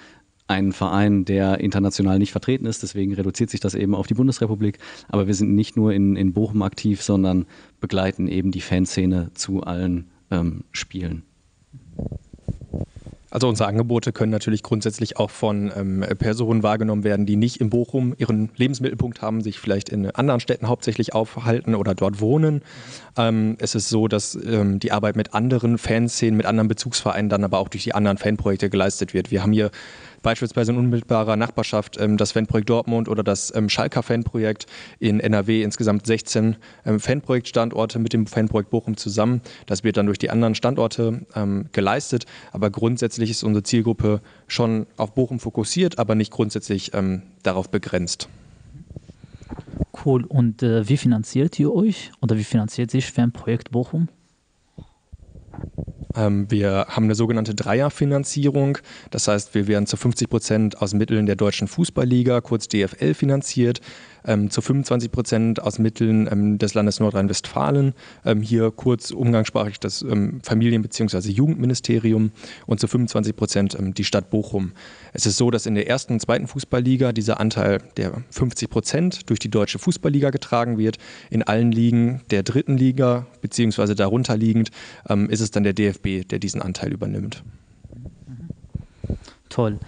einen 0.49 0.73
Verein, 0.73 1.25
der 1.25 1.61
international 1.61 2.18
nicht 2.18 2.32
vertreten 2.32 2.66
ist. 2.66 2.82
Deswegen 2.82 3.14
reduziert 3.14 3.50
sich 3.50 3.61
das 3.61 3.75
eben 3.75 3.94
auf 3.94 4.06
die 4.06 4.14
Bundesrepublik. 4.14 4.78
Aber 5.08 5.26
wir 5.26 5.35
sind 5.35 5.54
nicht 5.54 5.76
nur 5.76 5.92
in, 5.92 6.14
in 6.16 6.32
Bochum 6.32 6.62
aktiv, 6.62 7.02
sondern 7.02 7.46
begleiten 7.80 8.28
eben 8.28 8.52
die 8.52 8.61
Fanszene 8.61 9.30
zu 9.35 9.62
allen 9.62 10.08
ähm, 10.30 10.64
Spielen. 10.70 11.23
Also 13.36 13.48
unsere 13.50 13.68
Angebote 13.68 14.12
können 14.14 14.32
natürlich 14.32 14.62
grundsätzlich 14.62 15.18
auch 15.18 15.28
von 15.28 15.70
ähm, 15.76 16.02
Personen 16.18 16.62
wahrgenommen 16.62 17.04
werden, 17.04 17.26
die 17.26 17.36
nicht 17.36 17.60
in 17.60 17.68
Bochum 17.68 18.14
ihren 18.16 18.48
Lebensmittelpunkt 18.56 19.20
haben, 19.20 19.42
sich 19.42 19.58
vielleicht 19.58 19.90
in 19.90 20.10
anderen 20.10 20.40
Städten 20.40 20.68
hauptsächlich 20.68 21.12
aufhalten 21.12 21.74
oder 21.74 21.94
dort 21.94 22.22
wohnen. 22.22 22.62
Ähm, 23.18 23.58
es 23.58 23.74
ist 23.74 23.90
so, 23.90 24.08
dass 24.08 24.36
ähm, 24.36 24.78
die 24.78 24.90
Arbeit 24.90 25.16
mit 25.16 25.34
anderen 25.34 25.76
Fanszenen, 25.76 26.38
mit 26.38 26.46
anderen 26.46 26.68
Bezugsvereinen 26.68 27.28
dann 27.28 27.44
aber 27.44 27.58
auch 27.58 27.68
durch 27.68 27.84
die 27.84 27.94
anderen 27.94 28.16
Fanprojekte 28.16 28.70
geleistet 28.70 29.12
wird. 29.12 29.30
Wir 29.30 29.42
haben 29.42 29.52
hier 29.52 29.70
beispielsweise 30.26 30.73
in 30.73 30.78
unmittelbarer 30.78 31.37
Nachbarschaft 31.37 32.00
ähm, 32.00 32.16
das 32.16 32.33
Fanprojekt 32.33 32.68
Dortmund 32.68 33.09
oder 33.09 33.23
das 33.23 33.54
ähm, 33.54 33.68
Schalker 33.68 34.02
Fanprojekt 34.02 34.66
in 34.99 35.21
NRW, 35.21 35.62
insgesamt 35.62 36.04
16 36.04 36.56
ähm, 36.85 36.99
Fanprojektstandorte 36.99 38.00
mit 38.00 38.12
dem 38.12 38.26
Fanprojekt 38.26 38.71
Bochum 38.71 38.97
zusammen. 38.97 39.40
Das 39.66 39.85
wird 39.85 39.97
dann 39.97 40.06
durch 40.06 40.18
die 40.18 40.30
anderen 40.30 40.56
Standorte 40.56 41.26
geleistet, 41.73 42.26
aber 42.52 42.71
grundsätzlich 42.71 43.30
ist 43.30 43.45
unsere 43.45 43.62
Zielgruppe 43.62 44.21
schon 44.49 44.87
auf 44.97 45.14
Bochum 45.14 45.38
fokussiert, 45.38 45.99
aber 45.99 46.14
nicht 46.14 46.33
grundsätzlich 46.33 46.90
darauf 47.42 47.71
begrenzt. 47.71 48.28
Cool. 50.04 50.25
Und 50.25 50.62
äh, 50.62 50.88
wie 50.88 50.97
finanziert 50.97 51.59
ihr 51.59 51.73
euch 51.73 52.11
oder 52.21 52.37
wie 52.37 52.45
finanziert 52.45 52.90
sich 52.90 53.12
Fanprojekt 53.12 53.71
Bochum? 53.71 54.09
Ähm, 56.16 56.50
wir 56.50 56.87
haben 56.88 57.04
eine 57.04 57.14
sogenannte 57.14 57.54
Dreierfinanzierung. 57.54 58.78
Das 59.11 59.28
heißt, 59.28 59.54
wir 59.54 59.66
werden 59.68 59.87
zu 59.87 59.96
50 59.96 60.28
Prozent 60.28 60.82
aus 60.82 60.94
Mitteln 60.94 61.26
der 61.26 61.37
Deutschen 61.37 61.68
Fußballliga, 61.68 62.40
kurz 62.40 62.68
DFL, 62.68 63.14
finanziert 63.14 63.80
ähm, 64.26 64.50
zu 64.50 64.61
25 64.61 65.11
Prozent 65.11 65.62
aus 65.62 65.78
Mitteln 65.78 66.28
ähm, 66.30 66.59
des 66.59 66.75
Landes 66.75 67.00
Nordrhein-Westfalen, 67.00 67.95
ähm, 68.25 68.42
hier 68.42 68.71
kurz 68.71 69.11
umgangssprachlich 69.11 69.80
das 69.80 70.02
ähm, 70.02 70.40
Familien- 70.42 70.83
bzw. 70.83 71.30
Jugendministerium 71.30 72.33
und 72.66 72.80
zu 72.80 72.88
25 72.88 73.37
Prozent 73.37 73.76
ähm, 73.78 73.95
die 73.95 74.04
Stadt 74.04 74.30
Bochum. 74.30 74.73
Es 75.12 75.26
ist 75.26 75.37
so, 75.37 75.50
dass 75.50 75.66
in 75.66 75.75
der 75.75 75.88
ersten 75.88 76.14
und 76.14 76.21
zweiten 76.21 76.47
Fußballliga 76.47 77.12
dieser 77.12 77.40
Anteil 77.40 77.83
der 77.97 78.23
50 78.30 78.71
Prozent 78.71 79.30
durch 79.30 79.38
die 79.38 79.50
Deutsche 79.50 79.78
Fußballliga 79.78 80.30
getragen 80.30 80.78
wird. 80.78 80.99
In 81.30 81.42
allen 81.42 81.73
Ligen 81.73 82.23
der 82.30 82.42
dritten 82.42 82.76
Liga 82.76 83.26
bzw. 83.40 83.95
darunter 83.95 84.37
liegend 84.37 84.71
ähm, 85.09 85.30
ist 85.30 85.40
es 85.40 85.50
dann 85.50 85.62
der 85.62 85.73
DFB, 85.73 86.28
der 86.28 86.38
diesen 86.38 86.62
Anteil 86.62 86.92
übernimmt. 86.92 87.42
Toll. 89.56 89.78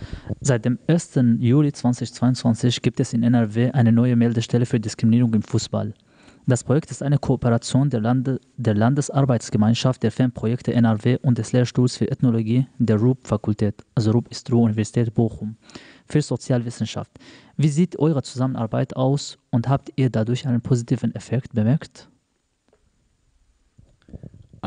Seit 0.40 0.64
dem 0.64 0.78
1. 0.86 1.20
Juli 1.40 1.70
2022 1.70 2.80
gibt 2.80 3.00
es 3.00 3.12
in 3.12 3.22
NRW 3.22 3.70
eine 3.72 3.92
neue 3.92 4.16
Meldestelle 4.16 4.64
für 4.64 4.80
Diskriminierung 4.80 5.34
im 5.34 5.42
Fußball. 5.42 5.92
Das 6.46 6.64
Projekt 6.64 6.90
ist 6.90 7.02
eine 7.02 7.18
Kooperation 7.18 7.90
der, 7.90 8.00
Lande, 8.00 8.40
der 8.56 8.72
Landesarbeitsgemeinschaft 8.72 10.02
der 10.02 10.10
Fanprojekte 10.10 10.72
NRW 10.72 11.18
und 11.20 11.36
des 11.36 11.52
Lehrstuhls 11.52 11.98
für 11.98 12.10
Ethnologie 12.10 12.66
der 12.78 12.96
RUB-Fakultät, 12.96 13.84
also 13.94 14.12
RUB 14.12 14.28
ist 14.30 14.50
Ruhr-Universität 14.50 15.12
Bochum, 15.12 15.56
für 16.06 16.22
Sozialwissenschaft. 16.22 17.10
Wie 17.58 17.68
sieht 17.68 17.98
eure 17.98 18.22
Zusammenarbeit 18.22 18.96
aus 18.96 19.36
und 19.50 19.68
habt 19.68 19.92
ihr 19.96 20.08
dadurch 20.08 20.46
einen 20.46 20.62
positiven 20.62 21.14
Effekt 21.14 21.52
bemerkt? 21.52 22.08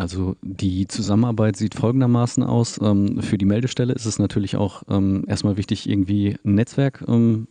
Also 0.01 0.35
die 0.41 0.87
Zusammenarbeit 0.87 1.55
sieht 1.55 1.75
folgendermaßen 1.75 2.41
aus. 2.43 2.79
Ähm, 2.81 3.21
für 3.21 3.37
die 3.37 3.45
Meldestelle 3.45 3.93
ist 3.93 4.05
es 4.05 4.17
natürlich 4.17 4.55
auch 4.55 4.81
ähm, 4.89 5.23
erstmal 5.27 5.57
wichtig, 5.57 5.87
irgendwie 5.87 6.37
ein 6.43 6.55
Netzwerk 6.55 7.03
ähm, 7.07 7.47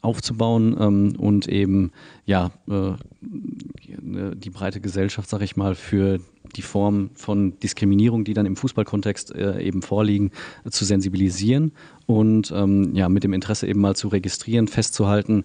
aufzubauen 0.00 1.14
und 1.14 1.46
eben 1.46 1.92
ja 2.26 2.50
äh, 2.68 2.94
die 3.88 4.50
breite 4.50 4.80
Gesellschaft, 4.80 5.28
sage 5.28 5.44
ich 5.44 5.54
mal, 5.54 5.76
für 5.76 6.18
die 6.56 6.62
Form 6.62 7.10
von 7.14 7.60
Diskriminierung, 7.60 8.24
die 8.24 8.34
dann 8.34 8.46
im 8.46 8.56
Fußballkontext 8.56 9.32
äh, 9.36 9.60
eben 9.60 9.82
vorliegen, 9.82 10.32
zu 10.68 10.84
sensibilisieren 10.84 11.70
und 12.06 12.50
ja 12.50 13.08
mit 13.08 13.22
dem 13.22 13.32
Interesse 13.32 13.68
eben 13.68 13.80
mal 13.80 13.94
zu 13.94 14.08
registrieren, 14.08 14.66
festzuhalten, 14.66 15.44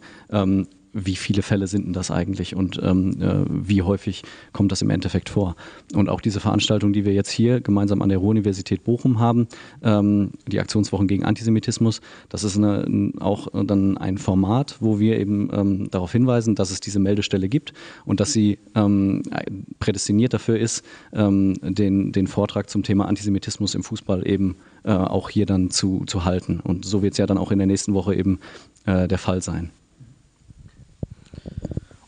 wie 1.06 1.16
viele 1.16 1.44
Fälle 1.44 1.68
sind 1.68 1.86
denn 1.86 1.94
das 1.94 2.10
eigentlich 2.10 2.56
und 2.56 2.80
ähm, 2.84 3.22
äh, 3.22 3.46
wie 3.48 3.84
häufig 3.84 4.24
kommt 4.52 4.72
das 4.72 4.82
im 4.82 4.90
Endeffekt 4.90 5.30
vor. 5.30 5.56
Und 5.94 6.10
auch 6.10 6.22
diese 6.22 6.40
Veranstaltung, 6.40 6.92
die 6.92 7.06
wir 7.06 7.14
jetzt 7.14 7.30
hier 7.30 7.62
gemeinsam 7.62 8.02
an 8.02 8.10
der 8.10 8.18
Ruhr-Universität 8.18 8.84
Bochum 8.84 9.20
haben, 9.20 9.48
ähm, 9.84 10.32
die 10.48 10.60
Aktionswochen 10.60 11.08
gegen 11.08 11.24
Antisemitismus, 11.24 12.02
das 12.30 12.44
ist 12.44 12.58
eine, 12.58 13.12
auch 13.20 13.48
dann 13.66 13.98
ein 13.98 14.18
Format, 14.18 14.78
wo 14.80 15.00
wir 15.00 15.20
eben 15.20 15.50
ähm, 15.54 15.92
darauf 15.92 16.12
hinweisen, 16.12 16.56
dass 16.56 16.72
es 16.72 16.80
diese 16.80 17.00
Meldestelle 17.00 17.48
gibt 17.48 17.74
und 18.06 18.20
dass 18.20 18.34
sie 18.34 18.58
ähm, 18.74 19.22
prädestiniert 19.80 20.34
dafür 20.34 20.58
ist, 20.58 20.84
ähm, 21.14 21.54
den, 21.62 22.12
den 22.12 22.28
Vortrag 22.28 22.70
zum 22.70 22.82
Thema 22.82 23.08
Antisemitismus 23.08 23.76
im 23.76 23.84
Fußball 23.84 24.28
eben 24.28 24.56
äh, 24.84 24.94
auch 24.94 25.30
hier 25.30 25.46
dann 25.46 25.70
zu, 25.70 26.04
zu 26.08 26.26
halten. 26.26 26.60
Und 26.64 26.86
so 26.86 27.04
wird 27.04 27.14
es 27.14 27.18
ja 27.20 27.28
dann 27.28 27.38
auch 27.38 27.52
in 27.52 27.60
der 27.60 27.68
nächsten 27.68 27.94
Woche 27.94 28.16
eben 28.16 28.40
äh, 28.86 29.08
der 29.08 29.20
Fall 29.20 29.42
sein. 29.42 29.70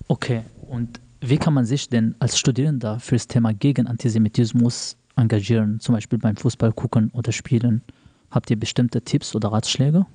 Okay, 0.10 0.42
und 0.68 1.00
wie 1.22 1.38
kann 1.38 1.54
man 1.54 1.66
sich 1.66 1.88
denn 1.88 2.16
als 2.18 2.40
Studierender 2.40 3.00
für 3.00 3.14
das 3.14 3.28
Thema 3.28 3.54
gegen 3.54 3.86
Antisemitismus 3.86 4.98
engagieren, 5.16 5.80
zum 5.80 5.94
Beispiel 5.94 6.18
beim 6.18 6.36
Fußball 6.36 6.74
gucken 6.74 7.12
oder 7.14 7.32
spielen? 7.32 7.84
Habt 8.32 8.50
ihr 8.50 8.60
bestimmte 8.60 9.04
Tipps 9.04 9.36
oder 9.36 9.52
Ratschläge? 9.52 10.08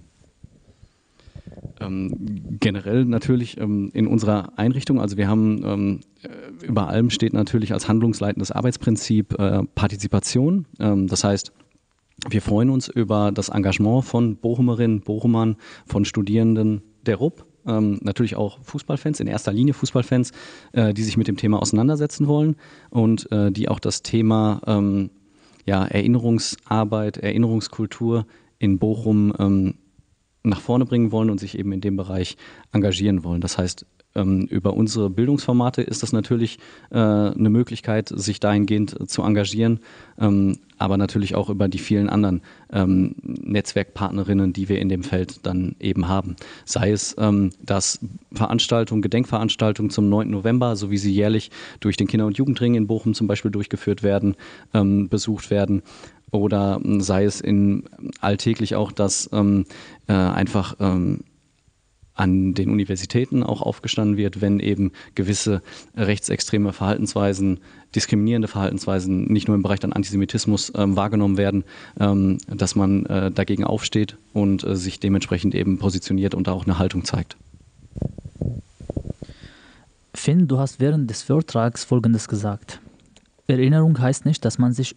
Ähm, 1.81 2.59
generell 2.59 3.05
natürlich 3.05 3.57
ähm, 3.57 3.93
in 3.95 4.09
unserer 4.09 4.59
Einrichtung, 4.59 5.01
also 5.01 5.17
wir 5.17 5.29
haben 5.29 5.65
ähm, 5.65 6.01
äh, 6.23 6.67
über 6.67 6.89
allem 6.89 7.11
steht 7.11 7.33
natürlich 7.33 7.73
als 7.73 7.87
handlungsleitendes 7.87 8.51
Arbeitsprinzip 8.51 9.39
äh, 9.39 9.63
Partizipation. 9.77 10.67
Ähm, 10.81 11.07
das 11.07 11.23
heißt, 11.23 11.53
wir 12.29 12.43
freuen 12.43 12.71
uns 12.71 12.89
über 12.89 13.31
das 13.31 13.49
Engagement 13.49 14.05
von 14.05 14.37
Bochumerinnen, 14.39 15.03
Bochumern, 15.03 15.55
von 15.87 16.05
Studierenden 16.05 16.83
der 17.07 17.17
RUP 17.17 17.45
ähm, 17.67 17.99
natürlich 18.03 18.37
auch 18.37 18.59
Fußballfans, 18.63 19.21
in 19.21 19.27
erster 19.27 19.53
Linie 19.53 19.75
Fußballfans, 19.75 20.33
äh, 20.73 20.95
die 20.95 21.03
sich 21.03 21.17
mit 21.17 21.29
dem 21.29 21.37
Thema 21.37 21.61
auseinandersetzen 21.61 22.27
wollen 22.27 22.57
und 22.91 23.31
äh, 23.33 23.51
die 23.51 23.69
auch 23.69 23.81
das 23.81 24.03
Thema 24.03 24.61
ähm, 24.67 25.11
ja, 25.65 25.85
Erinnerungsarbeit, 25.85 27.19
Erinnerungskultur 27.19 28.27
in 28.59 28.79
Bochum 28.79 29.33
ähm, 29.39 29.75
nach 30.43 30.61
vorne 30.61 30.85
bringen 30.85 31.11
wollen 31.11 31.31
und 31.31 31.41
sich 31.41 31.59
eben 31.59 31.73
in 31.73 31.81
dem 31.81 31.97
Bereich 31.97 32.37
engagieren 32.73 33.25
wollen. 33.25 33.41
Das 33.41 33.57
heißt, 33.57 33.87
ähm, 34.15 34.47
über 34.47 34.75
unsere 34.75 35.11
Bildungsformate 35.11 35.83
ist 35.83 36.03
das 36.03 36.13
natürlich 36.13 36.59
äh, 36.91 36.99
eine 36.99 37.51
Möglichkeit, 37.51 38.09
sich 38.09 38.41
dahingehend 38.41 39.11
zu 39.11 39.23
engagieren, 39.23 39.81
ähm, 40.19 40.59
aber 40.79 40.97
natürlich 40.97 41.35
auch 41.35 41.51
über 41.51 41.69
die 41.69 41.79
vielen 41.79 42.09
anderen 42.09 42.43
ähm, 42.73 43.15
Netzwerkpartnerinnen, 43.23 44.53
die 44.53 44.69
wir 44.69 44.81
in 44.81 44.89
dem 44.89 45.03
Feld 45.03 45.41
dann 45.45 45.77
eben 45.81 46.09
haben. 46.09 46.37
Sei 46.65 46.91
es, 46.91 47.15
ähm, 47.19 47.51
dass 47.63 48.01
Veranstaltungen, 48.33 49.03
Gedenkveranstaltungen 49.03 49.91
zum 49.91 50.09
9. 50.09 50.31
November, 50.31 50.77
so 50.77 50.91
wie 50.91 50.99
sie 50.99 51.13
jährlich 51.13 51.51
durch 51.81 51.97
den 51.97 52.07
Kinder- 52.07 52.27
und 52.27 52.37
Jugendring 52.37 52.75
in 52.75 52.87
Bochum 52.87 53.15
zum 53.15 53.27
Beispiel 53.27 53.51
durchgeführt 53.51 54.03
werden, 54.03 54.37
ähm, 54.73 55.09
besucht 55.09 55.51
werden 55.51 55.83
oder 56.35 56.81
ähm, 56.85 57.01
sei 57.01 57.25
es 57.25 57.41
in 57.41 57.85
alltäglich 58.21 58.75
auch, 58.75 58.93
dass 58.93 59.31
ähm, 59.33 59.67
äh, 60.09 60.13
einfach 60.13 60.77
ähm, 60.81 61.21
an 62.15 62.55
den 62.55 62.71
Universitäten 62.71 63.43
auch 63.43 63.61
aufgestanden 63.61 64.17
wird, 64.17 64.41
wenn 64.41 64.61
eben 64.61 64.93
gewisse 65.15 65.63
rechtsextreme 65.97 66.73
Verhaltensweisen, 66.73 67.61
diskriminierende 67.95 68.49
Verhaltensweisen 68.49 69.25
nicht 69.27 69.49
nur 69.49 69.57
im 69.57 69.63
Bereich 69.63 69.81
dann 69.81 69.93
Antisemitismus 69.93 70.73
ähm, 70.77 70.97
wahrgenommen 70.97 71.37
werden, 71.37 71.65
ähm, 71.99 72.39
dass 72.47 72.77
man 72.77 73.07
äh, 73.07 73.31
dagegen 73.31 73.65
aufsteht 73.65 74.17
und 74.33 74.65
äh, 74.65 74.77
sich 74.77 75.01
dementsprechend 75.01 75.55
eben 75.55 75.79
positioniert 75.79 76.35
und 76.35 76.49
auch 76.49 76.65
eine 76.65 76.79
Haltung 76.79 77.05
zeigt. 77.05 77.37
Finn, 80.15 80.47
du 80.47 80.59
hast 80.59 80.81
während 80.81 81.11
des 81.11 81.23
Vortrags 81.23 81.85
Folgendes 81.85 82.29
gesagt. 82.29 82.81
Erinnerung 83.47 83.99
heißt 83.99 84.25
nicht, 84.25 84.45
dass 84.45 84.59
man 84.59 84.73
sich 84.73 84.97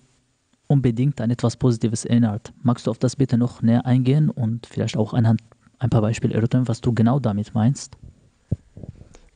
unbedingt 0.67 1.19
an 1.21 1.31
etwas 1.31 1.57
Positives 1.57 2.05
erinnert. 2.05 2.53
Magst 2.61 2.87
du 2.87 2.91
auf 2.91 2.97
das 2.97 3.15
bitte 3.15 3.37
noch 3.37 3.61
näher 3.61 3.85
eingehen 3.85 4.29
und 4.29 4.67
vielleicht 4.67 4.97
auch 4.97 5.13
anhand 5.13 5.41
ein 5.79 5.89
paar 5.89 6.01
Beispiele 6.01 6.33
erläutern, 6.33 6.67
was 6.67 6.81
du 6.81 6.93
genau 6.93 7.19
damit 7.19 7.53
meinst? 7.53 7.97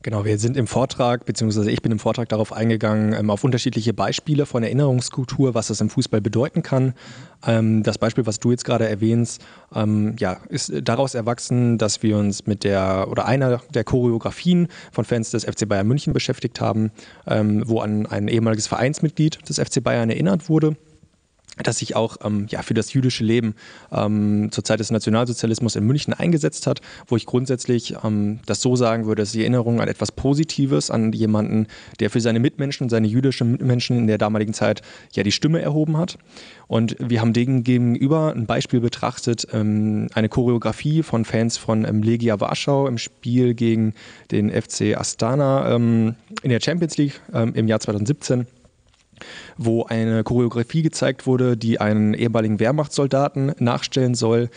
Genau, 0.04 0.24
wir 0.24 0.36
sind 0.36 0.56
im 0.56 0.66
Vortrag, 0.66 1.26
beziehungsweise 1.26 1.70
ich 1.70 1.80
bin 1.80 1.92
im 1.92 2.00
Vortrag 2.00 2.28
darauf 2.28 2.52
eingegangen, 2.52 3.12
ähm, 3.12 3.30
auf 3.30 3.44
unterschiedliche 3.44 3.94
Beispiele 3.94 4.46
von 4.46 4.64
Erinnerungskultur, 4.64 5.54
was 5.54 5.68
das 5.68 5.80
im 5.80 5.90
Fußball 5.90 6.20
bedeuten 6.20 6.64
kann. 6.64 6.94
Ähm, 7.46 7.84
das 7.84 7.98
Beispiel, 7.98 8.26
was 8.26 8.40
du 8.40 8.50
jetzt 8.50 8.64
gerade 8.64 8.88
erwähnst, 8.88 9.42
ähm, 9.72 10.16
ja, 10.18 10.38
ist 10.48 10.72
daraus 10.82 11.14
erwachsen, 11.14 11.78
dass 11.78 12.02
wir 12.02 12.16
uns 12.16 12.46
mit 12.46 12.64
der 12.64 13.06
oder 13.10 13.26
einer 13.26 13.60
der 13.72 13.84
Choreografien 13.84 14.66
von 14.90 15.04
Fans 15.04 15.30
des 15.30 15.44
FC 15.44 15.68
Bayern 15.68 15.86
München 15.86 16.12
beschäftigt 16.12 16.60
haben, 16.60 16.90
ähm, 17.28 17.62
wo 17.66 17.78
an 17.78 18.06
ein 18.06 18.26
ehemaliges 18.26 18.66
Vereinsmitglied 18.66 19.48
des 19.48 19.60
FC 19.60 19.84
Bayern 19.84 20.10
erinnert 20.10 20.48
wurde 20.48 20.76
das 21.62 21.78
sich 21.78 21.96
auch 21.96 22.16
ähm, 22.24 22.46
ja, 22.48 22.62
für 22.62 22.74
das 22.74 22.92
jüdische 22.92 23.24
Leben 23.24 23.54
ähm, 23.90 24.48
zur 24.50 24.64
Zeit 24.64 24.80
des 24.80 24.90
Nationalsozialismus 24.90 25.76
in 25.76 25.84
München 25.84 26.14
eingesetzt 26.14 26.66
hat, 26.66 26.80
wo 27.06 27.16
ich 27.16 27.26
grundsätzlich 27.26 27.94
ähm, 28.02 28.40
das 28.46 28.62
so 28.62 28.74
sagen 28.74 29.06
würde, 29.06 29.22
dass 29.22 29.32
die 29.32 29.42
Erinnerung 29.42 29.80
an 29.80 29.88
etwas 29.88 30.12
Positives, 30.12 30.90
an 30.90 31.12
jemanden, 31.12 31.66
der 32.00 32.10
für 32.10 32.20
seine 32.20 32.40
Mitmenschen, 32.40 32.88
seine 32.88 33.06
jüdischen 33.06 33.52
Mitmenschen 33.52 33.98
in 33.98 34.06
der 34.06 34.18
damaligen 34.18 34.54
Zeit 34.54 34.82
ja 35.12 35.22
die 35.22 35.32
Stimme 35.32 35.60
erhoben 35.60 35.98
hat. 35.98 36.16
Und 36.68 36.96
wir 36.98 37.20
haben 37.20 37.34
denen 37.34 37.64
gegenüber 37.64 38.32
ein 38.34 38.46
Beispiel 38.46 38.80
betrachtet, 38.80 39.46
ähm, 39.52 40.08
eine 40.14 40.30
Choreografie 40.30 41.02
von 41.02 41.26
Fans 41.26 41.58
von 41.58 41.84
ähm, 41.84 42.02
Legia 42.02 42.40
Warschau 42.40 42.86
im 42.86 42.96
Spiel 42.96 43.52
gegen 43.52 43.92
den 44.30 44.50
FC 44.50 44.96
Astana 44.96 45.74
ähm, 45.74 46.14
in 46.42 46.48
der 46.48 46.60
Champions 46.60 46.96
League 46.96 47.20
im 47.32 47.68
Jahr 47.68 47.80
2017 47.80 48.46
wo 49.56 49.84
eine 49.84 50.24
Choreografie 50.24 50.82
gezeigt 50.82 51.26
wurde, 51.26 51.56
die 51.56 51.80
einen 51.80 52.14
ehemaligen 52.14 52.60
Wehrmachtssoldaten 52.60 53.52
nachstellen 53.58 54.14
soll, 54.14 54.50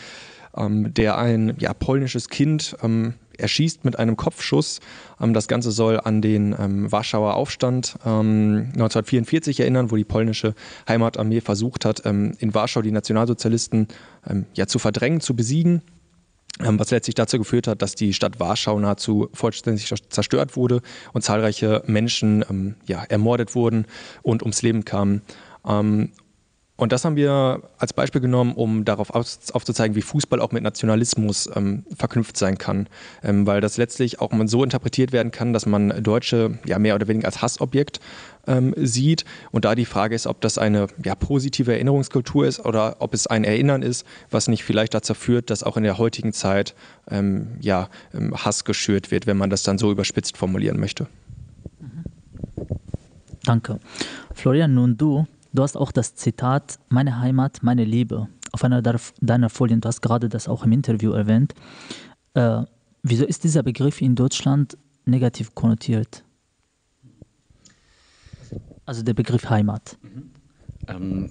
ähm, 0.56 0.92
der 0.94 1.18
ein 1.18 1.54
ja, 1.58 1.74
polnisches 1.74 2.28
Kind 2.28 2.76
ähm, 2.82 3.14
erschießt 3.38 3.84
mit 3.84 3.98
einem 3.98 4.16
Kopfschuss. 4.16 4.80
Ähm, 5.20 5.34
das 5.34 5.48
Ganze 5.48 5.70
soll 5.70 6.00
an 6.00 6.22
den 6.22 6.54
ähm, 6.58 6.90
Warschauer 6.90 7.34
Aufstand 7.34 7.96
1944 8.02 9.58
ähm, 9.58 9.62
erinnern, 9.62 9.90
wo 9.90 9.96
die 9.96 10.04
polnische 10.04 10.54
Heimatarmee 10.88 11.40
versucht 11.40 11.84
hat, 11.84 12.02
ähm, 12.06 12.32
in 12.38 12.54
Warschau 12.54 12.82
die 12.82 12.92
Nationalsozialisten 12.92 13.88
ja, 14.54 14.66
zu 14.66 14.80
verdrängen, 14.80 15.20
zu 15.20 15.36
besiegen. 15.36 15.82
Ähm, 16.64 16.78
was 16.78 16.90
letztlich 16.90 17.14
dazu 17.14 17.38
geführt 17.38 17.66
hat, 17.66 17.82
dass 17.82 17.94
die 17.94 18.14
Stadt 18.14 18.40
Warschau 18.40 18.78
nahezu 18.78 19.28
vollständig 19.34 19.92
zerstört 20.08 20.56
wurde 20.56 20.80
und 21.12 21.22
zahlreiche 21.22 21.82
Menschen 21.86 22.44
ähm, 22.48 22.76
ja, 22.86 23.04
ermordet 23.04 23.54
wurden 23.54 23.86
und 24.22 24.42
ums 24.42 24.62
Leben 24.62 24.84
kamen. 24.84 25.20
Ähm, 25.66 26.12
und 26.76 26.92
das 26.92 27.06
haben 27.06 27.16
wir 27.16 27.62
als 27.78 27.94
Beispiel 27.94 28.20
genommen, 28.20 28.52
um 28.52 28.84
darauf 28.84 29.10
aufzuzeigen, 29.10 29.96
wie 29.96 30.02
Fußball 30.02 30.40
auch 30.40 30.52
mit 30.52 30.62
Nationalismus 30.62 31.48
ähm, 31.54 31.84
verknüpft 31.96 32.36
sein 32.36 32.58
kann. 32.58 32.88
Ähm, 33.22 33.46
weil 33.46 33.62
das 33.62 33.78
letztlich 33.78 34.20
auch 34.20 34.30
so 34.44 34.62
interpretiert 34.62 35.10
werden 35.12 35.32
kann, 35.32 35.54
dass 35.54 35.64
man 35.64 36.02
Deutsche 36.02 36.58
ja 36.66 36.78
mehr 36.78 36.94
oder 36.94 37.08
weniger 37.08 37.26
als 37.26 37.40
Hassobjekt 37.40 38.00
ähm, 38.46 38.74
sieht. 38.76 39.24
Und 39.52 39.64
da 39.64 39.74
die 39.74 39.86
Frage 39.86 40.14
ist, 40.14 40.26
ob 40.26 40.42
das 40.42 40.58
eine 40.58 40.88
ja, 41.02 41.14
positive 41.14 41.72
Erinnerungskultur 41.72 42.46
ist 42.46 42.60
oder 42.60 42.96
ob 42.98 43.14
es 43.14 43.26
ein 43.26 43.44
Erinnern 43.44 43.80
ist, 43.80 44.04
was 44.30 44.46
nicht 44.46 44.62
vielleicht 44.62 44.92
dazu 44.92 45.14
führt, 45.14 45.48
dass 45.48 45.62
auch 45.62 45.78
in 45.78 45.82
der 45.82 45.96
heutigen 45.96 46.34
Zeit 46.34 46.74
ähm, 47.10 47.56
ja, 47.60 47.88
ähm, 48.12 48.34
Hass 48.36 48.64
geschürt 48.64 49.10
wird, 49.10 49.26
wenn 49.26 49.38
man 49.38 49.48
das 49.48 49.62
dann 49.62 49.78
so 49.78 49.90
überspitzt 49.90 50.36
formulieren 50.36 50.78
möchte. 50.78 51.06
Danke. 53.44 53.78
Florian, 54.34 54.74
nun 54.74 54.98
du 54.98 55.26
Du 55.56 55.62
hast 55.62 55.76
auch 55.76 55.90
das 55.90 56.14
Zitat 56.14 56.78
Meine 56.90 57.18
Heimat, 57.18 57.62
meine 57.62 57.84
Liebe 57.84 58.28
auf 58.52 58.62
einer 58.62 58.82
deiner 58.82 59.50
Folien, 59.50 59.80
du 59.80 59.88
hast 59.88 60.02
gerade 60.02 60.28
das 60.28 60.48
auch 60.48 60.64
im 60.64 60.72
Interview 60.72 61.12
erwähnt. 61.12 61.54
Äh, 62.34 62.62
wieso 63.02 63.24
ist 63.24 63.42
dieser 63.44 63.62
Begriff 63.62 64.00
in 64.00 64.14
Deutschland 64.14 64.76
negativ 65.06 65.54
konnotiert? 65.54 66.24
Also 68.84 69.02
der 69.02 69.14
Begriff 69.14 69.48
Heimat. 69.48 69.98
Mhm. 70.02 70.30
Ähm, 70.88 71.30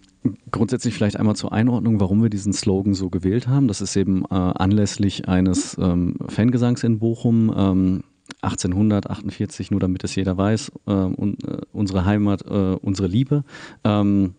grundsätzlich 0.52 0.94
vielleicht 0.96 1.18
einmal 1.18 1.36
zur 1.36 1.54
Einordnung, 1.54 2.00
warum 2.00 2.22
wir 2.22 2.30
diesen 2.30 2.52
Slogan 2.52 2.94
so 2.94 3.10
gewählt 3.10 3.48
haben. 3.48 3.68
Das 3.68 3.80
ist 3.80 3.96
eben 3.96 4.26
äh, 4.26 4.34
anlässlich 4.34 5.28
eines 5.30 5.78
ähm, 5.80 6.16
Fangesangs 6.28 6.84
in 6.84 7.00
Bochum. 7.00 7.54
Ähm, 7.56 8.04
1848, 8.42 9.72
nur 9.72 9.80
damit 9.80 10.04
es 10.04 10.16
jeder 10.16 10.38
weiß, 10.38 10.72
äh, 10.88 10.92
un, 10.92 11.38
äh, 11.46 11.58
unsere 11.74 12.06
Heimat, 12.06 12.44
äh, 12.46 12.76
unsere 12.82 13.08
Liebe. 13.08 13.44
Ähm, 13.84 14.36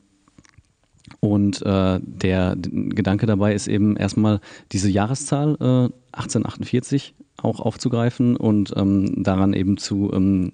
und 1.21 1.63
äh, 1.63 2.01
der 2.03 2.57
Gedanke 2.57 3.27
dabei 3.27 3.55
ist 3.55 3.69
eben 3.69 3.97
erstmal 3.97 4.41
diese 4.73 4.91
Jahreszahl 4.91 5.93
1848 6.13 7.15
äh, 7.17 7.25
auch 7.43 7.61
aufzugreifen 7.61 8.37
und 8.37 8.73
ähm, 8.77 9.23
daran 9.23 9.53
eben 9.53 9.77
zu 9.77 10.11
ähm, 10.13 10.53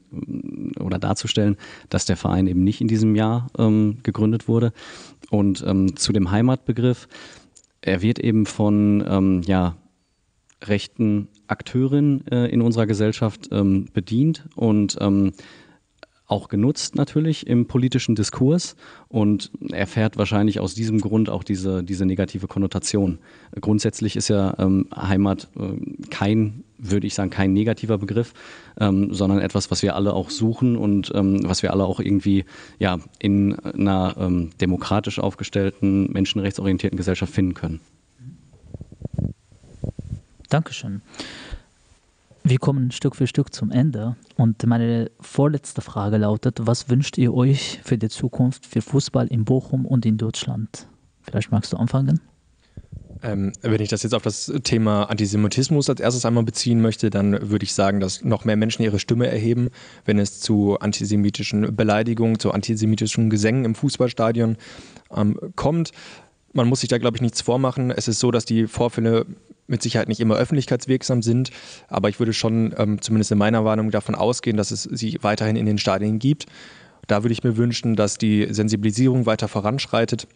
oder 0.79 0.99
darzustellen, 0.99 1.57
dass 1.89 2.05
der 2.05 2.17
Verein 2.17 2.47
eben 2.47 2.65
nicht 2.65 2.81
in 2.81 2.89
diesem 2.89 3.15
Jahr 3.15 3.49
ähm, 3.59 3.99
gegründet 4.03 4.49
wurde. 4.49 4.73
Und 5.31 5.65
ähm, 5.67 5.97
zu 5.97 6.13
dem 6.13 6.31
Heimatbegriff, 6.31 7.09
er 7.81 8.03
wird 8.03 8.19
eben 8.19 8.47
von 8.47 9.05
ähm, 9.07 9.43
ja, 9.43 9.77
rechten 10.63 11.29
Akteurin 11.47 12.27
äh, 12.31 12.47
in 12.47 12.63
unserer 12.63 12.87
Gesellschaft 12.87 13.49
ähm, 13.53 13.87
bedient 13.93 14.45
und 14.55 14.97
ähm, 15.01 15.33
auch 16.33 16.49
genutzt 16.49 16.97
natürlich 16.97 17.47
im 17.47 17.67
politischen 17.67 18.15
Diskurs 18.15 18.75
und 19.09 19.51
erfährt 19.71 20.17
wahrscheinlich 20.17 20.61
aus 20.61 20.75
diesem 20.75 20.99
Grund 20.99 21.29
auch 21.29 21.45
diese, 21.45 21.85
diese 21.85 22.07
negative 22.07 22.47
Konnotation. 22.47 23.19
Grundsätzlich 23.61 24.17
ist 24.17 24.29
ja 24.29 24.55
ähm, 24.59 24.87
Heimat 24.97 25.49
äh, 25.59 26.07
kein, 26.09 26.65
würde 26.79 27.07
ich 27.07 27.15
sagen, 27.15 27.29
kein 27.29 27.53
negativer 27.53 27.99
Begriff, 27.99 28.33
ähm, 28.81 29.13
sondern 29.13 29.41
etwas, 29.41 29.71
was 29.71 29.83
wir 29.83 29.95
alle 29.95 30.15
auch 30.15 30.31
suchen 30.31 30.77
und 30.77 31.13
ähm, 31.15 31.41
was 31.45 31.63
wir 31.63 31.71
alle 31.71 31.85
auch 31.85 32.01
irgendwie 32.01 32.47
ja, 32.79 32.99
in 33.19 33.59
einer 33.59 34.17
ähm, 34.19 34.51
demokratisch 34.59 35.19
aufgestellten, 35.19 36.11
menschenrechtsorientierten 36.13 36.97
Gesellschaft 36.97 37.35
finden 37.35 37.53
können. 37.53 37.81
Dankeschön. 40.53 41.01
Wir 42.45 42.59
kommen 42.59 42.91
Stück 42.91 43.17
für 43.17 43.27
Stück 43.27 43.55
zum 43.55 43.71
Ende 43.71 44.17
und 44.37 44.67
meine 44.67 45.11
vorletzte 45.19 45.81
Frage 45.81 46.19
lautet, 46.19 46.59
was 46.61 46.91
wünscht 46.91 47.17
ihr 47.17 47.33
euch 47.33 47.81
für 47.85 47.97
die 47.97 48.11
Zukunft 48.11 48.67
für 48.67 48.83
Fußball 48.83 49.29
in 49.29 49.47
Bochum 49.47 49.87
und 49.87 50.05
in 50.05 50.19
Deutschland? 50.19 50.87
Vielleicht 51.23 51.53
magst 51.53 51.73
du 51.73 51.79
anfangen? 51.79 52.21
Ähm, 53.23 53.53
wenn 53.63 53.81
ich 53.81 53.89
das 53.89 54.03
jetzt 54.03 54.13
auf 54.13 54.25
das 54.25 54.53
Thema 54.63 55.05
Antisemitismus 55.05 55.89
als 55.89 56.01
erstes 56.01 56.27
einmal 56.27 56.45
beziehen 56.45 56.83
möchte, 56.83 57.09
dann 57.09 57.49
würde 57.49 57.65
ich 57.65 57.73
sagen, 57.73 58.01
dass 58.01 58.23
noch 58.23 58.45
mehr 58.45 58.57
Menschen 58.57 58.83
ihre 58.83 58.99
Stimme 58.99 59.29
erheben, 59.29 59.71
wenn 60.05 60.19
es 60.19 60.41
zu 60.41 60.79
antisemitischen 60.81 61.75
Beleidigungen, 61.75 62.39
zu 62.39 62.53
antisemitischen 62.53 63.31
Gesängen 63.31 63.65
im 63.65 63.75
Fußballstadion 63.75 64.59
ähm, 65.17 65.39
kommt. 65.57 65.93
Man 66.53 66.69
muss 66.69 66.81
sich 66.81 66.91
da, 66.91 66.99
glaube 66.99 67.17
ich, 67.17 67.23
nichts 67.23 67.41
vormachen. 67.41 67.91
Es 67.91 68.07
ist 68.07 68.21
so, 68.21 68.31
dass 68.31 68.45
die 68.45 68.67
Vorfälle 68.67 69.25
mit 69.73 69.83
Sicherheit 69.83 70.07
nicht 70.07 70.21
immer 70.21 70.37
öffentlichkeitswirksam 70.37 71.23
sind, 71.23 71.51
aber 71.89 72.09
ich 72.09 72.21
würde 72.21 72.33
schon 72.33 72.73
ähm, 72.79 73.03
zumindest 73.03 73.33
in 73.33 73.39
meiner 73.39 73.65
Warnung 73.65 73.91
davon 73.91 74.15
ausgehen, 74.15 74.57
dass 74.57 74.71
es 74.71 74.85
sie 74.85 75.19
weiterhin 75.23 75.57
in 75.57 75.67
den 75.67 75.79
Stadien 75.79 76.21
gibt. 76.21 76.47
Da 77.09 77.25
würde 77.25 77.33
ich 77.33 77.43
mir 77.43 77.57
wünschen, 77.57 77.97
dass 77.97 78.17
die 78.17 78.47
Sensibilisierung 78.51 79.27
weiter 79.27 79.49
voranschreitet, 79.49 80.29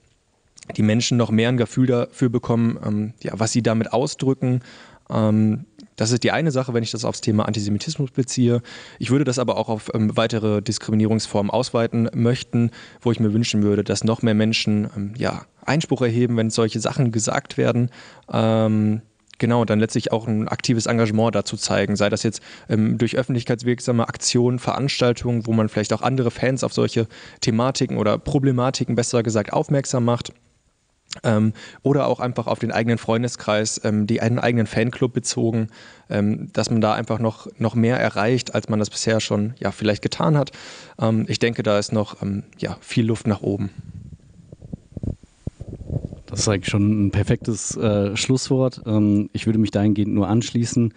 die 0.77 0.83
Menschen 0.83 1.17
noch 1.17 1.31
mehr 1.31 1.51
ein 1.51 1.57
Gefühl 1.57 1.87
dafür 1.87 2.29
bekommen, 2.29 2.79
ähm, 2.85 3.15
ja, 3.23 3.33
was 3.37 3.53
sie 3.53 3.63
damit 3.63 3.93
ausdrücken. 3.93 4.63
Ähm, 5.09 5.67
das 5.95 6.11
ist 6.11 6.25
die 6.25 6.31
eine 6.31 6.51
Sache, 6.51 6.75
wenn 6.75 6.83
ich 6.83 6.91
das 6.91 7.05
aufs 7.05 7.21
Thema 7.21 7.47
Antisemitismus 7.47 8.11
beziehe. 8.11 8.63
Ich 8.99 9.11
würde 9.11 9.25
das 9.25 9.39
aber 9.39 9.57
auch 9.57 9.69
auf 9.69 9.91
ähm, 9.95 10.17
weitere 10.17 10.61
Diskriminierungsformen 10.61 11.51
ausweiten 11.51 12.09
möchten, 12.15 12.71
wo 13.01 13.13
ich 13.13 13.21
mir 13.21 13.33
wünschen 13.33 13.63
würde, 13.63 13.85
dass 13.85 14.05
noch 14.05 14.23
mehr 14.23 14.35
Menschen 14.35 14.91
ähm, 14.97 15.15
ja, 15.17 15.47
Einspruch 15.65 16.03
erheben, 16.03 16.37
wenn 16.37 16.51
solche 16.51 16.81
Sachen 16.81 17.13
gesagt 17.13 17.57
werden. 17.57 17.91
Ähm, 18.33 19.03
genau, 19.39 19.65
dann 19.65 19.81
letztlich 19.81 20.13
auch 20.13 20.27
ein 20.27 20.49
aktives 20.49 20.87
Engagement 20.87 21.35
dazu 21.35 21.57
zeigen, 21.57 21.97
sei 21.97 22.09
das 22.09 22.23
jetzt 22.23 22.41
ähm, 22.69 22.99
durch 22.99 23.17
öffentlichkeitswirksame 23.17 24.09
Aktionen, 24.09 24.59
Veranstaltungen, 24.59 25.47
wo 25.47 25.53
man 25.53 25.69
vielleicht 25.69 25.93
auch 25.93 26.03
andere 26.03 26.31
Fans 26.31 26.65
auf 26.65 26.73
solche 26.73 27.07
Thematiken 27.41 27.99
oder 27.99 28.19
Problematiken 28.19 28.95
besser 28.95 29.23
gesagt 29.23 29.53
aufmerksam 29.53 30.05
macht. 30.05 30.33
Ähm, 31.23 31.55
oder 31.83 32.09
auch 32.09 32.21
einfach 32.21 32.47
auf 32.47 32.59
den 32.59 32.73
eigenen 32.73 32.99
Freundeskreis, 32.99 33.81
ähm, 33.85 34.07
die 34.07 34.21
einen 34.21 34.39
eigenen 34.39 34.67
Fanclub 34.67 35.15
bezogen, 35.15 35.69
ähm, 36.11 36.51
dass 36.53 36.71
man 36.71 36.81
da 36.81 36.95
einfach 36.95 37.19
noch, 37.19 37.47
noch 37.59 37.75
mehr 37.75 37.99
erreicht, 37.99 38.55
als 38.55 38.69
man 38.69 38.79
das 38.79 38.91
bisher 38.91 39.21
schon 39.21 39.55
ja, 39.59 39.71
vielleicht 39.71 40.03
getan 40.03 40.37
hat. 40.37 40.51
Ähm, 41.01 41.25
ich 41.29 41.39
denke, 41.39 41.63
da 41.63 41.79
ist 41.79 41.93
noch 41.93 42.21
ähm, 42.23 42.43
ja, 42.59 42.77
viel 42.81 43.07
Luft 43.07 43.27
nach 43.27 43.41
oben. 43.41 43.71
Das 46.27 46.41
ist 46.41 46.49
eigentlich 46.49 46.71
schon 46.71 47.07
ein 47.07 47.11
perfektes 47.11 47.77
äh, 47.77 48.17
Schlusswort. 48.17 48.83
Ähm, 48.85 49.31
ich 49.33 49.47
würde 49.47 49.59
mich 49.59 49.71
dahingehend 49.71 50.13
nur 50.13 50.29
anschließen. 50.29 50.93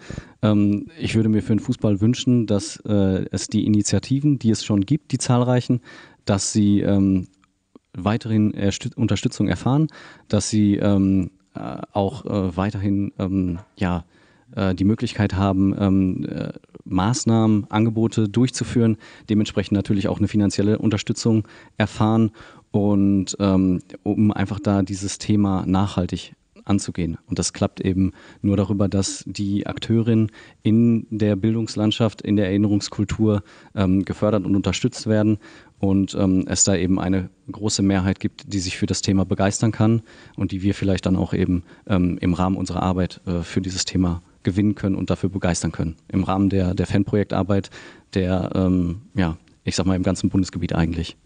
ich 0.98 1.14
würde 1.14 1.28
mir 1.28 1.42
für 1.42 1.54
den 1.54 1.60
Fußball 1.60 2.00
wünschen, 2.00 2.46
dass 2.46 2.76
äh, 2.86 3.26
es 3.30 3.46
die 3.46 3.66
Initiativen, 3.66 4.38
die 4.38 4.50
es 4.50 4.64
schon 4.64 4.80
gibt, 4.82 5.12
die 5.12 5.18
zahlreichen, 5.18 5.80
dass 6.24 6.52
sie 6.52 6.80
weiterhin 7.92 8.54
Unterstützung 8.96 9.48
erfahren, 9.48 9.88
dass 10.28 10.48
sie 10.48 10.76
ähm, 10.76 11.30
äh, 11.54 11.78
auch 11.92 12.24
äh, 12.26 12.56
weiterhin 12.56 13.12
ähm, 13.18 13.58
ja, 13.76 14.04
äh, 14.54 14.74
die 14.74 14.84
Möglichkeit 14.84 15.34
haben, 15.34 15.74
ähm, 15.78 16.26
äh, 16.28 16.52
Maßnahmen, 16.84 17.66
Angebote 17.70 18.28
durchzuführen, 18.28 18.96
dementsprechend 19.28 19.72
natürlich 19.72 20.08
auch 20.08 20.18
eine 20.18 20.28
finanzielle 20.28 20.78
Unterstützung 20.78 21.46
erfahren 21.76 22.30
und 22.70 23.36
ähm, 23.40 23.80
um 24.02 24.32
einfach 24.32 24.60
da 24.60 24.82
dieses 24.82 25.18
Thema 25.18 25.64
nachhaltig 25.66 26.34
anzugehen. 26.64 27.18
Und 27.26 27.38
das 27.38 27.52
klappt 27.52 27.80
eben 27.80 28.12
nur 28.42 28.56
darüber, 28.56 28.88
dass 28.88 29.24
die 29.26 29.66
Akteurinnen 29.66 30.30
in 30.62 31.06
der 31.10 31.36
Bildungslandschaft, 31.36 32.22
in 32.22 32.36
der 32.36 32.46
Erinnerungskultur 32.46 33.42
ähm, 33.74 34.04
gefördert 34.04 34.44
und 34.44 34.56
unterstützt 34.56 35.06
werden 35.06 35.38
und 35.78 36.14
ähm, 36.14 36.44
es 36.46 36.64
da 36.64 36.76
eben 36.76 37.00
eine 37.00 37.30
große 37.50 37.82
Mehrheit 37.82 38.20
gibt, 38.20 38.52
die 38.52 38.60
sich 38.60 38.76
für 38.76 38.86
das 38.86 39.02
Thema 39.02 39.24
begeistern 39.24 39.72
kann 39.72 40.02
und 40.36 40.52
die 40.52 40.62
wir 40.62 40.74
vielleicht 40.74 41.06
dann 41.06 41.16
auch 41.16 41.34
eben 41.34 41.64
ähm, 41.86 42.18
im 42.20 42.34
Rahmen 42.34 42.56
unserer 42.56 42.82
Arbeit 42.82 43.20
äh, 43.26 43.42
für 43.42 43.60
dieses 43.60 43.84
Thema 43.84 44.22
gewinnen 44.42 44.74
können 44.74 44.96
und 44.96 45.10
dafür 45.10 45.28
begeistern 45.28 45.72
können. 45.72 45.96
Im 46.08 46.24
Rahmen 46.24 46.48
der, 46.48 46.74
der 46.74 46.86
Fanprojektarbeit, 46.86 47.70
der, 48.14 48.50
ähm, 48.54 49.02
ja, 49.14 49.36
ich 49.64 49.76
sag 49.76 49.86
mal, 49.86 49.96
im 49.96 50.02
ganzen 50.02 50.30
Bundesgebiet 50.30 50.74
eigentlich. 50.74 51.16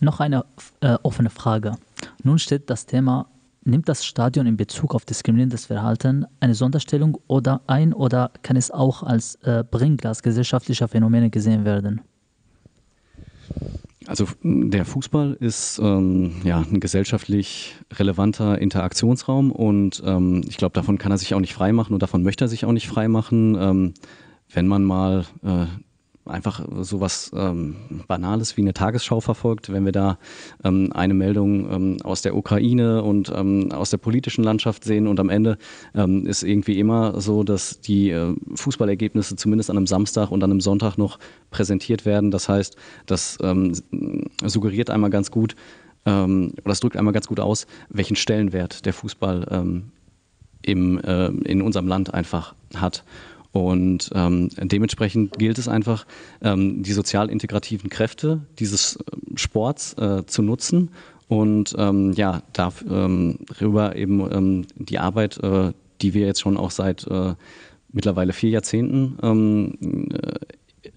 Noch 0.00 0.20
eine 0.20 0.44
äh, 0.80 0.96
offene 1.02 1.30
Frage. 1.30 1.76
Nun 2.22 2.38
steht 2.38 2.68
das 2.70 2.86
Thema, 2.86 3.28
nimmt 3.64 3.88
das 3.88 4.04
Stadion 4.04 4.46
in 4.46 4.56
Bezug 4.56 4.94
auf 4.94 5.04
diskriminierendes 5.04 5.66
Verhalten 5.66 6.26
eine 6.40 6.54
Sonderstellung 6.54 7.18
oder 7.26 7.62
ein 7.66 7.92
oder 7.92 8.30
kann 8.42 8.56
es 8.56 8.70
auch 8.70 9.02
als 9.02 9.36
äh, 9.42 9.64
Bringglas 9.68 10.22
gesellschaftlicher 10.22 10.88
Phänomene 10.88 11.30
gesehen 11.30 11.64
werden? 11.64 12.02
Also 14.06 14.26
der 14.42 14.84
Fußball 14.84 15.36
ist 15.40 15.80
ähm, 15.82 16.36
ja 16.44 16.60
ein 16.60 16.78
gesellschaftlich 16.78 17.74
relevanter 17.92 18.58
Interaktionsraum 18.58 19.50
und 19.50 20.00
ähm, 20.06 20.42
ich 20.48 20.58
glaube, 20.58 20.74
davon 20.74 20.98
kann 20.98 21.10
er 21.10 21.18
sich 21.18 21.34
auch 21.34 21.40
nicht 21.40 21.54
freimachen 21.54 21.92
und 21.92 22.02
davon 22.02 22.22
möchte 22.22 22.44
er 22.44 22.48
sich 22.48 22.64
auch 22.64 22.72
nicht 22.72 22.86
freimachen. 22.86 23.56
Ähm, 23.58 23.94
wenn 24.52 24.68
man 24.68 24.84
mal 24.84 25.26
äh, 25.42 25.66
einfach 26.26 26.64
sowas 26.80 27.30
ähm, 27.34 27.76
Banales 28.06 28.56
wie 28.56 28.62
eine 28.62 28.74
Tagesschau 28.74 29.20
verfolgt, 29.20 29.72
wenn 29.72 29.84
wir 29.84 29.92
da 29.92 30.18
ähm, 30.64 30.92
eine 30.92 31.14
Meldung 31.14 31.72
ähm, 31.72 31.96
aus 32.02 32.22
der 32.22 32.36
Ukraine 32.36 33.02
und 33.02 33.32
ähm, 33.34 33.72
aus 33.72 33.90
der 33.90 33.98
politischen 33.98 34.44
Landschaft 34.44 34.84
sehen 34.84 35.06
und 35.06 35.20
am 35.20 35.28
Ende 35.28 35.58
ähm, 35.94 36.26
ist 36.26 36.42
irgendwie 36.42 36.78
immer 36.78 37.20
so, 37.20 37.44
dass 37.44 37.80
die 37.80 38.10
äh, 38.10 38.34
Fußballergebnisse 38.54 39.36
zumindest 39.36 39.70
an 39.70 39.76
einem 39.76 39.86
Samstag 39.86 40.30
und 40.30 40.42
an 40.42 40.50
einem 40.50 40.60
Sonntag 40.60 40.98
noch 40.98 41.18
präsentiert 41.50 42.04
werden. 42.04 42.30
Das 42.30 42.48
heißt, 42.48 42.76
das 43.06 43.38
ähm, 43.42 43.72
suggeriert 44.44 44.90
einmal 44.90 45.10
ganz 45.10 45.30
gut 45.30 45.56
oder 46.08 46.52
das 46.62 46.78
drückt 46.78 46.96
einmal 46.96 47.12
ganz 47.12 47.26
gut 47.26 47.40
aus, 47.40 47.66
welchen 47.88 48.14
Stellenwert 48.14 48.86
der 48.86 48.92
Fußball 48.92 49.82
im, 50.66 50.98
äh, 50.98 51.26
in 51.26 51.62
unserem 51.62 51.88
Land 51.88 52.12
einfach 52.12 52.54
hat. 52.74 53.04
Und 53.56 54.10
ähm, 54.14 54.50
dementsprechend 54.58 55.38
gilt 55.38 55.56
es 55.56 55.66
einfach, 55.66 56.06
ähm, 56.42 56.82
die 56.82 56.92
sozial 56.92 57.30
integrativen 57.30 57.88
Kräfte 57.88 58.42
dieses 58.58 58.96
äh, 58.96 59.02
Sports 59.36 59.94
äh, 59.94 60.26
zu 60.26 60.42
nutzen 60.42 60.90
und 61.28 61.74
ähm, 61.78 62.12
ja, 62.12 62.42
darüber 62.52 63.96
ähm, 63.96 63.96
eben 63.96 64.32
ähm, 64.32 64.66
die 64.76 64.98
Arbeit, 64.98 65.42
äh, 65.42 65.72
die 66.02 66.12
wir 66.12 66.26
jetzt 66.26 66.40
schon 66.40 66.58
auch 66.58 66.70
seit 66.70 67.06
äh, 67.06 67.34
mittlerweile 67.90 68.34
vier 68.34 68.50
Jahrzehnten 68.50 69.18
ähm, 69.22 70.08
äh, 70.12 70.90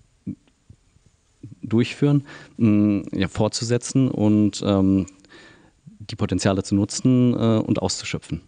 durchführen, 1.62 2.26
ja, 2.58 3.28
fortzusetzen 3.28 4.10
und 4.10 4.64
die 4.64 6.16
Potenziale 6.16 6.64
zu 6.64 6.74
nutzen 6.74 7.34
äh, 7.36 7.60
und 7.60 7.80
auszuschöpfen 7.80 8.42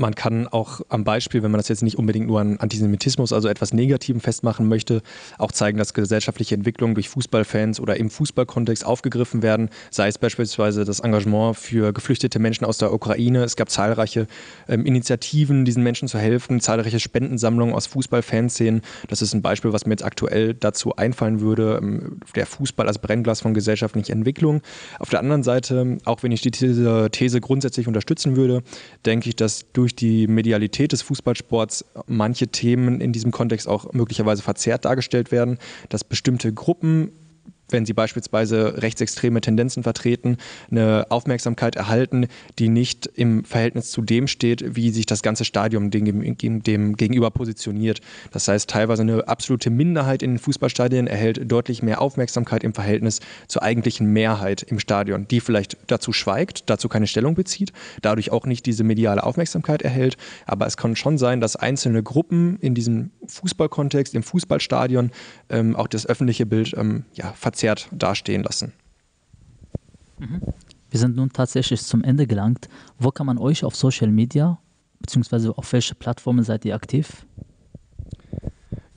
man 0.00 0.14
kann 0.14 0.48
auch 0.48 0.80
am 0.88 1.04
Beispiel, 1.04 1.42
wenn 1.42 1.50
man 1.50 1.58
das 1.58 1.68
jetzt 1.68 1.82
nicht 1.82 1.98
unbedingt 1.98 2.26
nur 2.26 2.40
an 2.40 2.56
Antisemitismus, 2.58 3.32
also 3.32 3.48
etwas 3.48 3.72
Negativem 3.72 4.20
festmachen 4.20 4.66
möchte, 4.66 5.02
auch 5.38 5.52
zeigen, 5.52 5.78
dass 5.78 5.94
gesellschaftliche 5.94 6.54
Entwicklungen 6.54 6.94
durch 6.94 7.08
Fußballfans 7.10 7.80
oder 7.80 7.96
im 7.96 8.10
Fußballkontext 8.10 8.84
aufgegriffen 8.84 9.42
werden, 9.42 9.68
sei 9.90 10.08
es 10.08 10.18
beispielsweise 10.18 10.84
das 10.84 11.00
Engagement 11.00 11.56
für 11.56 11.92
geflüchtete 11.92 12.38
Menschen 12.38 12.64
aus 12.64 12.78
der 12.78 12.92
Ukraine. 12.92 13.44
Es 13.44 13.56
gab 13.56 13.70
zahlreiche 13.70 14.26
ähm, 14.68 14.86
Initiativen, 14.86 15.64
diesen 15.64 15.82
Menschen 15.82 16.08
zu 16.08 16.18
helfen, 16.18 16.60
zahlreiche 16.60 16.98
Spendensammlungen 16.98 17.74
aus 17.74 17.86
Fußballfanszenen. 17.86 18.82
Das 19.08 19.22
ist 19.22 19.34
ein 19.34 19.42
Beispiel, 19.42 19.72
was 19.72 19.84
mir 19.84 19.92
jetzt 19.92 20.04
aktuell 20.04 20.54
dazu 20.54 20.96
einfallen 20.96 21.40
würde, 21.40 21.78
ähm, 21.80 22.20
der 22.34 22.46
Fußball 22.46 22.88
als 22.88 22.98
Brennglas 22.98 23.42
von 23.42 23.52
gesellschaftlicher 23.52 24.14
Entwicklung. 24.14 24.62
Auf 24.98 25.10
der 25.10 25.20
anderen 25.20 25.42
Seite, 25.42 25.98
auch 26.06 26.22
wenn 26.22 26.32
ich 26.32 26.40
die 26.40 26.50
These, 26.50 27.08
These 27.12 27.40
grundsätzlich 27.40 27.86
unterstützen 27.86 28.36
würde, 28.36 28.62
denke 29.04 29.28
ich, 29.28 29.36
dass 29.36 29.66
durch 29.72 29.89
durch 29.90 29.96
die 29.96 30.28
Medialität 30.28 30.92
des 30.92 31.02
Fußballsports 31.02 31.84
manche 32.06 32.48
Themen 32.48 33.00
in 33.00 33.12
diesem 33.12 33.32
Kontext 33.32 33.66
auch 33.66 33.92
möglicherweise 33.92 34.42
verzerrt 34.42 34.84
dargestellt 34.84 35.32
werden, 35.32 35.58
dass 35.88 36.04
bestimmte 36.04 36.52
Gruppen 36.52 37.10
wenn 37.72 37.86
sie 37.86 37.92
beispielsweise 37.92 38.82
rechtsextreme 38.82 39.40
Tendenzen 39.40 39.82
vertreten, 39.82 40.36
eine 40.70 41.06
Aufmerksamkeit 41.10 41.76
erhalten, 41.76 42.26
die 42.58 42.68
nicht 42.68 43.06
im 43.14 43.44
Verhältnis 43.44 43.90
zu 43.90 44.02
dem 44.02 44.26
steht, 44.26 44.76
wie 44.76 44.90
sich 44.90 45.06
das 45.06 45.22
ganze 45.22 45.44
Stadion 45.44 45.90
dem, 45.90 46.36
dem 46.62 46.96
gegenüber 46.96 47.30
positioniert. 47.30 48.00
Das 48.32 48.48
heißt, 48.48 48.70
teilweise 48.70 49.02
eine 49.02 49.28
absolute 49.28 49.70
Minderheit 49.70 50.22
in 50.22 50.32
den 50.32 50.38
Fußballstadien 50.38 51.06
erhält 51.06 51.50
deutlich 51.50 51.82
mehr 51.82 52.00
Aufmerksamkeit 52.00 52.64
im 52.64 52.74
Verhältnis 52.74 53.20
zur 53.48 53.62
eigentlichen 53.62 54.06
Mehrheit 54.06 54.62
im 54.62 54.78
Stadion, 54.78 55.26
die 55.28 55.40
vielleicht 55.40 55.76
dazu 55.86 56.12
schweigt, 56.12 56.68
dazu 56.70 56.88
keine 56.88 57.06
Stellung 57.06 57.34
bezieht, 57.34 57.72
dadurch 58.02 58.32
auch 58.32 58.46
nicht 58.46 58.66
diese 58.66 58.84
mediale 58.84 59.22
Aufmerksamkeit 59.22 59.82
erhält. 59.82 60.16
Aber 60.46 60.66
es 60.66 60.76
kann 60.76 60.96
schon 60.96 61.18
sein, 61.18 61.40
dass 61.40 61.56
einzelne 61.56 62.02
Gruppen 62.02 62.58
in 62.60 62.74
diesem 62.74 63.10
Fußballkontext, 63.30 64.14
im 64.14 64.22
Fußballstadion 64.22 65.10
ähm, 65.48 65.76
auch 65.76 65.88
das 65.88 66.06
öffentliche 66.06 66.46
Bild 66.46 66.74
ähm, 66.76 67.04
ja, 67.14 67.32
verzerrt 67.32 67.88
dastehen 67.92 68.42
lassen. 68.42 68.72
Mhm. 70.18 70.40
Wir 70.90 71.00
sind 71.00 71.16
nun 71.16 71.32
tatsächlich 71.32 71.82
zum 71.82 72.02
Ende 72.02 72.26
gelangt. 72.26 72.68
Wo 72.98 73.10
kann 73.10 73.26
man 73.26 73.38
euch 73.38 73.64
auf 73.64 73.76
Social 73.76 74.10
Media, 74.10 74.58
beziehungsweise 74.98 75.56
auf 75.56 75.72
welche 75.72 75.94
Plattformen 75.94 76.44
seid 76.44 76.64
ihr 76.64 76.74
aktiv? 76.74 77.24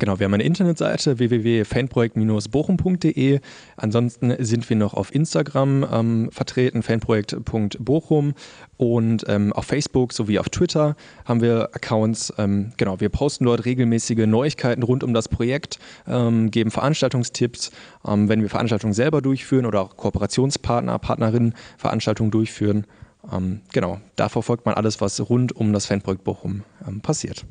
Genau, 0.04 0.20
wir 0.20 0.26
haben 0.26 0.34
eine 0.34 0.44
Internetseite 0.44 1.18
www.fanprojekt-bochum.de. 1.18 3.40
Ansonsten 3.78 4.36
sind 4.44 4.70
wir 4.70 4.76
noch 4.76 4.96
auf 4.96 5.16
Instagram 5.16 5.88
ähm, 5.90 6.30
vertreten, 6.30 6.84
fanprojekt.bochum 6.84 8.34
und 8.76 9.24
ähm, 9.30 9.54
auf 9.54 9.64
Facebook 9.64 10.12
sowie 10.12 10.40
auf 10.40 10.50
Twitter 10.50 10.98
haben 11.24 11.40
wir 11.40 11.70
Accounts. 11.74 12.34
Ähm, 12.38 12.74
genau, 12.76 13.00
wir 13.00 13.08
posten 13.08 13.46
dort 13.46 13.64
regelmäßige 13.64 14.26
Neuigkeiten 14.26 14.84
rund 14.84 15.06
um 15.06 15.14
das 15.14 15.30
Projekt, 15.30 15.80
ähm, 16.06 16.52
geben 16.52 16.70
Veranstaltungstipps, 16.70 17.72
ähm, 18.06 18.28
wenn 18.28 18.42
wir 18.42 18.50
Veranstaltungen 18.50 18.92
selber 18.92 19.22
durchführen 19.22 19.66
oder 19.66 19.80
auch 19.80 19.96
Kooperationspartner, 19.96 21.00
Partnerinnen 21.00 21.54
Veranstaltungen 21.78 22.32
durchführen. 22.32 22.88
Ähm, 23.32 23.62
genau, 23.72 24.02
da 24.18 24.28
verfolgt 24.28 24.66
man 24.66 24.76
alles, 24.76 25.00
was 25.00 25.30
rund 25.30 25.56
um 25.56 25.72
das 25.72 25.86
Fanprojekt 25.86 26.26
Bochum 26.26 26.64
passiert. 27.04 27.46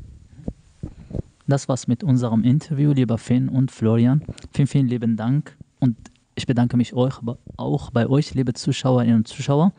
Das 1.53 1.69
war's 1.69 1.87
mit 1.87 2.03
unserem 2.03 2.45
Interview, 2.45 2.93
lieber 2.93 3.19
Finn 3.19 3.51
und 3.51 3.71
Florian. 3.71 4.23
Vielen, 4.55 4.67
vielen 4.67 4.89
lieben 4.89 5.17
Dank 5.19 5.55
und 5.81 5.99
Ich 6.35 6.47
bedanke 6.47 6.79
mich 6.79 6.95
euch, 6.95 7.21
auch 7.59 7.91
bei 7.91 8.09
euch, 8.09 8.33
liebe 8.33 8.55
Zuschauerinnen 8.55 9.17
und 9.17 9.29
Zuschauer. 9.29 9.75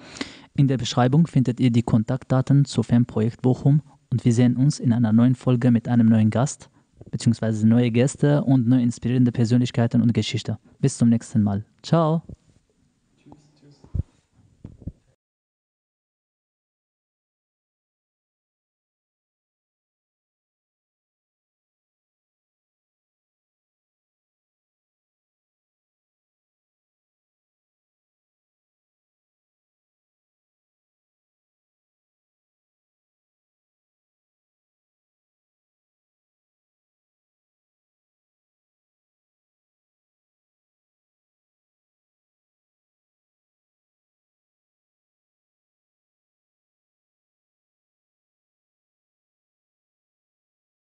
In 0.55 0.67
der 0.67 0.77
Beschreibung 0.77 1.25
findet 1.25 1.59
ihr 1.59 1.71
die 1.71 1.81
Kontaktdaten 1.81 2.65
zu 2.65 2.83
Fanprojekt 2.83 3.41
Bochum 3.41 3.81
und 4.11 4.23
wir 4.23 4.33
sehen 4.33 4.55
uns 4.55 4.79
in 4.79 4.93
einer 4.93 5.13
neuen 5.13 5.33
Folge 5.33 5.71
mit 5.71 5.87
einem 5.87 6.09
neuen 6.09 6.29
Gast, 6.29 6.69
beziehungsweise 7.09 7.67
neue 7.67 7.89
Gäste 7.89 8.43
und 8.43 8.67
neue 8.67 8.83
inspirierende 8.83 9.31
Persönlichkeiten 9.31 10.03
und 10.03 10.13
Geschichte. 10.13 10.59
Bis 10.79 10.99
zum 10.99 11.09
nächsten 11.09 11.41
Mal. 11.41 11.65
Ciao. 11.81 12.21